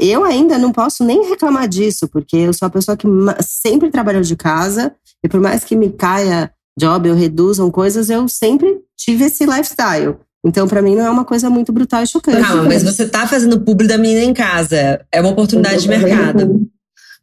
eu 0.00 0.24
ainda 0.24 0.58
não 0.58 0.70
posso 0.70 1.02
nem 1.02 1.28
reclamar 1.28 1.66
disso, 1.66 2.06
porque 2.08 2.36
eu 2.36 2.52
sou 2.52 2.66
a 2.66 2.70
pessoa 2.70 2.96
que 2.96 3.06
sempre 3.40 3.90
trabalhou 3.90 4.22
de 4.22 4.36
casa, 4.36 4.94
e 5.24 5.28
por 5.28 5.40
mais 5.40 5.64
que 5.64 5.74
me 5.74 5.90
caia 5.90 6.52
job 6.78 7.10
ou 7.10 7.16
reduzam 7.16 7.70
coisas, 7.70 8.08
eu 8.08 8.28
sempre 8.28 8.80
tive 8.96 9.24
esse 9.24 9.44
lifestyle. 9.44 10.16
Então, 10.44 10.68
para 10.68 10.80
mim, 10.80 10.94
não 10.94 11.04
é 11.04 11.10
uma 11.10 11.24
coisa 11.24 11.50
muito 11.50 11.72
brutal 11.72 12.02
e 12.02 12.06
chocante. 12.06 12.40
Calma, 12.40 12.64
mas 12.64 12.82
você 12.82 13.08
tá 13.08 13.26
fazendo 13.26 13.60
publi 13.60 13.88
da 13.88 13.98
menina 13.98 14.24
em 14.24 14.32
casa. 14.32 15.04
É 15.12 15.20
uma 15.20 15.30
oportunidade 15.30 15.82
de 15.82 15.88
mercado. 15.88 16.68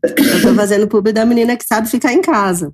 Eu 0.04 0.42
tô 0.42 0.54
fazendo 0.54 0.88
publi 0.88 1.14
da 1.14 1.26
menina 1.26 1.56
que 1.56 1.66
sabe 1.66 1.88
ficar 1.88 2.14
em 2.14 2.22
casa. 2.22 2.74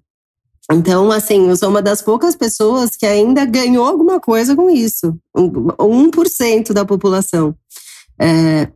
Então, 0.71 1.11
assim, 1.11 1.49
eu 1.49 1.55
sou 1.55 1.69
uma 1.69 1.81
das 1.81 2.01
poucas 2.01 2.35
pessoas 2.35 2.95
que 2.95 3.05
ainda 3.05 3.45
ganhou 3.45 3.85
alguma 3.85 4.19
coisa 4.19 4.55
com 4.55 4.69
isso. 4.69 5.17
1% 5.35 6.73
da 6.73 6.85
população. 6.85 7.55
É, 8.19 8.67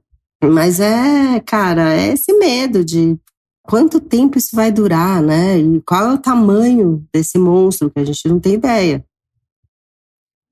mas 0.43 0.79
é, 0.79 1.39
cara, 1.45 1.93
é 1.93 2.13
esse 2.13 2.33
medo 2.33 2.83
de 2.83 3.17
quanto 3.63 3.99
tempo 3.99 4.37
isso 4.37 4.55
vai 4.55 4.71
durar, 4.71 5.21
né? 5.21 5.57
E 5.57 5.81
qual 5.81 6.11
é 6.11 6.13
o 6.13 6.17
tamanho 6.17 7.03
desse 7.13 7.37
monstro 7.37 7.89
que 7.89 7.99
a 7.99 8.05
gente 8.05 8.27
não 8.27 8.39
tem 8.39 8.53
ideia. 8.53 9.03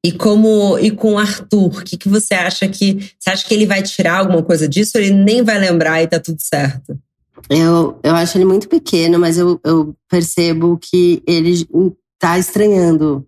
E 0.06 0.12
como 0.12 0.78
e 0.80 0.92
com 0.92 1.14
o 1.14 1.18
Arthur, 1.18 1.80
o 1.80 1.84
que, 1.84 1.96
que 1.98 2.10
você 2.10 2.34
acha 2.34 2.68
que. 2.68 3.10
Você 3.18 3.30
acha 3.30 3.48
que 3.48 3.54
ele 3.54 3.66
vai 3.66 3.82
tirar 3.82 4.18
alguma 4.18 4.44
coisa 4.44 4.68
disso 4.68 4.98
ou 4.98 5.02
ele 5.04 5.14
nem 5.14 5.42
vai 5.42 5.58
lembrar 5.58 6.04
e 6.04 6.08
tá 6.08 6.20
tudo 6.20 6.42
certo? 6.42 6.98
Eu, 7.50 8.00
eu 8.04 8.16
acho 8.16 8.38
ele 8.38 8.46
muito 8.46 8.68
pequeno, 8.68 9.18
mas 9.18 9.38
eu, 9.38 9.60
eu 9.64 9.96
percebo 10.10 10.78
que 10.78 11.22
ele 11.26 11.66
tá 12.20 12.38
estranhando 12.38 13.26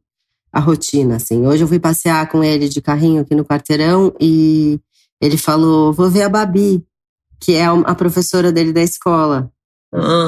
a 0.51 0.59
rotina, 0.59 1.17
assim. 1.17 1.45
Hoje 1.45 1.63
eu 1.63 1.67
fui 1.67 1.79
passear 1.79 2.29
com 2.29 2.43
ele 2.43 2.69
de 2.69 2.81
carrinho 2.81 3.21
aqui 3.21 3.35
no 3.35 3.45
quarteirão 3.45 4.13
e 4.19 4.79
ele 5.21 5.37
falou: 5.37 5.93
vou 5.93 6.09
ver 6.09 6.23
a 6.23 6.29
Babi, 6.29 6.83
que 7.39 7.53
é 7.53 7.65
a 7.65 7.95
professora 7.95 8.51
dele 8.51 8.73
da 8.73 8.81
escola. 8.81 9.51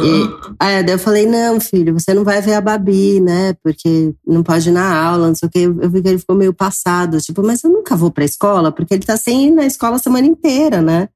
E, 0.04 0.56
aí 0.60 0.86
eu 0.88 1.00
falei, 1.00 1.26
não, 1.26 1.60
filho, 1.60 1.94
você 1.94 2.14
não 2.14 2.24
vai 2.24 2.42
ver 2.42 2.54
a 2.54 2.62
Babi, 2.62 3.20
né? 3.20 3.54
Porque 3.64 4.14
não 4.26 4.44
pode 4.44 4.70
ir 4.70 4.72
na 4.72 5.06
aula, 5.06 5.28
não 5.28 5.36
sei 5.36 5.48
o 5.48 5.52
quê. 5.52 5.60
Eu 5.60 5.90
vi 5.90 6.02
que 6.02 6.08
ele 6.08 6.20
ficou 6.20 6.36
meio 6.36 6.54
passado, 6.54 7.20
tipo, 7.20 7.44
mas 7.44 7.64
eu 7.64 7.72
nunca 7.72 7.96
vou 7.96 8.12
pra 8.12 8.26
escola, 8.26 8.72
porque 8.72 8.94
ele 8.94 9.04
tá 9.06 9.18
sem 9.18 9.48
ir 9.48 9.52
na 9.52 9.66
escola 9.66 9.98
a 9.98 10.00
semana 10.00 10.26
inteira, 10.26 10.82
né? 10.82 11.10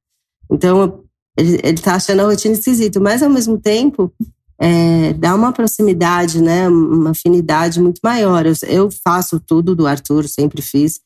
Então, 0.51 1.03
ele, 1.37 1.59
ele 1.63 1.77
tá 1.77 1.95
achando 1.95 2.21
a 2.21 2.25
rotina 2.25 2.53
esquisita. 2.53 2.99
Mas, 2.99 3.23
ao 3.23 3.29
mesmo 3.29 3.57
tempo, 3.57 4.13
é, 4.59 5.13
dá 5.13 5.33
uma 5.33 5.51
proximidade, 5.51 6.39
né? 6.39 6.67
Uma 6.69 7.11
afinidade 7.11 7.81
muito 7.81 7.99
maior. 8.03 8.45
Eu, 8.45 8.53
eu 8.67 8.89
faço 9.03 9.39
tudo 9.39 9.75
do 9.75 9.87
Arthur, 9.87 10.27
sempre 10.27 10.61
fiz. 10.61 10.99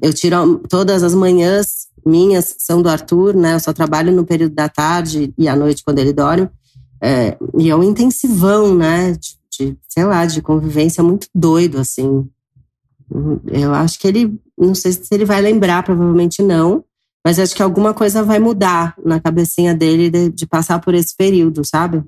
Eu 0.00 0.12
tiro 0.12 0.58
todas 0.68 1.02
as 1.02 1.14
manhãs 1.14 1.88
minhas 2.04 2.56
são 2.58 2.82
do 2.82 2.88
Arthur, 2.88 3.34
né? 3.34 3.54
Eu 3.54 3.60
só 3.60 3.72
trabalho 3.72 4.12
no 4.12 4.24
período 4.24 4.54
da 4.54 4.68
tarde 4.68 5.32
e 5.36 5.48
à 5.48 5.56
noite 5.56 5.82
quando 5.84 5.98
ele 5.98 6.12
dorme. 6.12 6.48
É, 7.02 7.36
e 7.58 7.70
é 7.70 7.76
um 7.76 7.82
intensivão, 7.82 8.74
né? 8.74 9.12
De, 9.12 9.38
de, 9.50 9.78
sei 9.88 10.04
lá, 10.04 10.26
de 10.26 10.42
convivência 10.42 11.02
muito 11.02 11.28
doido, 11.34 11.78
assim. 11.78 12.28
Eu 13.50 13.74
acho 13.74 13.98
que 13.98 14.06
ele, 14.06 14.38
não 14.56 14.74
sei 14.74 14.92
se 14.92 15.08
ele 15.10 15.24
vai 15.24 15.40
lembrar, 15.40 15.82
provavelmente 15.82 16.42
não, 16.42 16.84
mas 17.24 17.38
acho 17.38 17.54
que 17.54 17.62
alguma 17.62 17.92
coisa 17.92 18.22
vai 18.22 18.38
mudar 18.38 18.94
na 19.04 19.20
cabecinha 19.20 19.74
dele 19.74 20.10
de, 20.10 20.30
de 20.30 20.46
passar 20.46 20.80
por 20.80 20.94
esse 20.94 21.14
período, 21.16 21.64
sabe? 21.64 22.02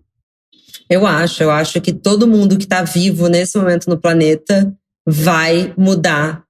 Eu 0.88 1.06
acho, 1.06 1.42
eu 1.42 1.50
acho 1.50 1.80
que 1.80 1.92
todo 1.92 2.26
mundo 2.26 2.56
que 2.56 2.64
está 2.64 2.82
vivo 2.82 3.28
nesse 3.28 3.58
momento 3.58 3.88
no 3.88 3.98
planeta 3.98 4.74
vai 5.06 5.74
mudar 5.76 6.44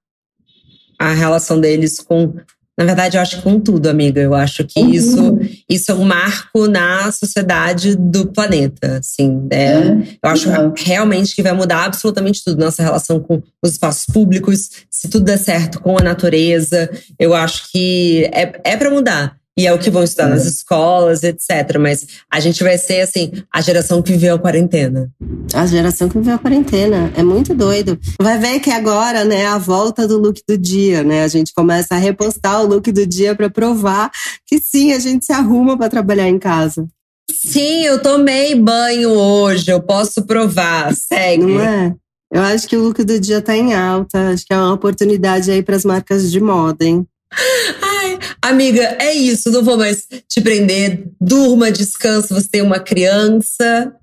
a 0.99 1.11
relação 1.11 1.59
deles 1.59 1.99
com 1.99 2.35
na 2.77 2.85
verdade, 2.85 3.17
eu 3.17 3.21
acho 3.21 3.37
que 3.37 3.41
com 3.43 3.59
tudo, 3.59 3.87
amiga. 3.87 4.19
Eu 4.19 4.33
acho 4.33 4.63
que 4.63 4.79
uhum. 4.79 4.89
isso, 4.89 5.39
isso 5.69 5.91
é 5.91 5.95
um 5.95 6.03
marco 6.03 6.67
na 6.67 7.11
sociedade 7.11 7.95
do 7.95 8.27
planeta. 8.27 8.97
Assim, 8.97 9.47
é, 9.51 9.63
é. 9.63 10.17
Eu 10.23 10.29
acho 10.29 10.49
uhum. 10.49 10.73
realmente 10.75 11.35
que 11.35 11.43
vai 11.43 11.53
mudar 11.53 11.85
absolutamente 11.85 12.43
tudo. 12.43 12.63
Nossa 12.63 12.81
relação 12.81 13.19
com 13.19 13.43
os 13.61 13.71
espaços 13.71 14.05
públicos, 14.05 14.69
se 14.89 15.07
tudo 15.07 15.25
der 15.25 15.37
certo 15.37 15.79
com 15.81 15.97
a 15.99 16.01
natureza. 16.01 16.89
Eu 17.19 17.35
acho 17.35 17.71
que 17.71 18.29
é, 18.33 18.59
é 18.63 18.75
para 18.75 18.89
mudar. 18.89 19.42
E 19.57 19.67
é 19.67 19.73
o 19.73 19.77
que 19.77 19.91
vão 19.91 20.03
estudar 20.03 20.27
é. 20.27 20.29
nas 20.31 20.45
escolas, 20.45 21.21
etc. 21.21 21.77
Mas 21.79 22.07
a 22.31 22.39
gente 22.39 22.63
vai 22.63 22.77
ser, 22.77 23.01
assim, 23.01 23.31
a 23.53 23.61
geração 23.61 24.01
que 24.01 24.11
viveu 24.11 24.35
a 24.35 24.39
quarentena. 24.39 25.11
A 25.53 25.65
geração 25.67 26.09
que 26.09 26.17
viveu 26.17 26.35
a 26.35 26.39
quarentena. 26.39 27.11
É 27.15 27.21
muito 27.21 27.53
doido. 27.53 27.99
Vai 28.19 28.39
ver 28.39 28.59
que 28.59 28.71
agora, 28.71 29.23
né, 29.23 29.45
a 29.45 29.59
volta 29.59 30.07
do 30.07 30.17
look 30.17 30.41
do 30.47 30.57
dia, 30.57 31.03
né? 31.03 31.23
A 31.23 31.27
gente 31.27 31.53
começa 31.53 31.93
a 31.93 31.99
repostar 31.99 32.61
o 32.61 32.65
look 32.65 32.91
do 32.91 33.05
dia 33.05 33.35
para 33.35 33.49
provar 33.49 34.09
que 34.47 34.59
sim, 34.59 34.91
a 34.91 34.99
gente 34.99 35.25
se 35.25 35.31
arruma 35.31 35.77
para 35.77 35.89
trabalhar 35.89 36.27
em 36.27 36.39
casa. 36.39 36.87
Sim, 37.31 37.83
eu 37.83 38.01
tomei 38.01 38.55
banho 38.55 39.11
hoje, 39.11 39.71
eu 39.71 39.81
posso 39.81 40.23
provar. 40.23 40.93
Segue. 40.95 41.45
Não 41.45 41.61
é? 41.61 41.95
Eu 42.31 42.41
acho 42.41 42.67
que 42.67 42.75
o 42.75 42.81
look 42.81 43.03
do 43.03 43.19
dia 43.19 43.39
tá 43.39 43.55
em 43.55 43.75
alta. 43.75 44.31
Acho 44.31 44.45
que 44.45 44.53
é 44.53 44.57
uma 44.57 44.73
oportunidade 44.73 45.51
aí 45.51 45.61
para 45.61 45.75
as 45.75 45.85
marcas 45.85 46.31
de 46.31 46.41
moda, 46.41 46.83
hein? 46.83 47.05
Amiga, 48.41 48.97
é 48.99 49.13
isso. 49.13 49.51
Não 49.51 49.63
vou 49.63 49.77
mais 49.77 50.07
te 50.27 50.41
prender. 50.41 51.07
Durma, 51.19 51.71
descansa. 51.71 52.33
Você 52.33 52.47
tem 52.47 52.61
uma 52.61 52.79
criança 52.79 53.93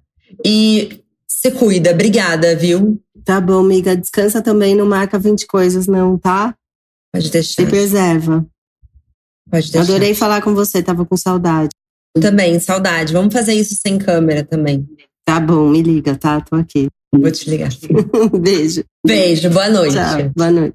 e 0.45 1.01
se 1.27 1.51
cuida. 1.51 1.91
Obrigada, 1.91 2.55
viu? 2.57 3.01
Tá 3.25 3.41
bom, 3.41 3.61
amiga. 3.61 3.97
Descansa 3.97 4.43
também. 4.43 4.75
Não 4.75 4.87
marca 4.87 5.19
20 5.19 5.47
coisas, 5.47 5.87
não, 5.87 6.19
tá? 6.19 6.55
Pode 7.13 7.31
deixar. 7.31 7.63
Se 7.63 7.69
preserva. 7.69 8.47
Pode 9.51 9.71
deixar. 9.71 9.85
Adorei 9.85 10.15
falar 10.15 10.43
com 10.43 10.55
você. 10.55 10.83
Tava 10.83 11.05
com 11.05 11.17
saudade. 11.17 11.71
Também, 12.21 12.59
saudade. 12.59 13.13
Vamos 13.13 13.33
fazer 13.33 13.55
isso 13.55 13.75
sem 13.75 13.99
câmera 13.99 14.45
também. 14.45 14.89
Tá 15.25 15.39
bom, 15.39 15.69
me 15.69 15.83
liga, 15.83 16.17
tá? 16.17 16.41
Tô 16.41 16.57
aqui. 16.57 16.89
Vou 17.13 17.31
te 17.31 17.49
ligar. 17.51 17.71
Beijo. 18.41 18.85
Beijo, 19.05 19.51
boa 19.51 19.69
noite. 19.69 19.95
Tchau, 19.95 20.31
boa 20.35 20.51
noite. 20.51 20.75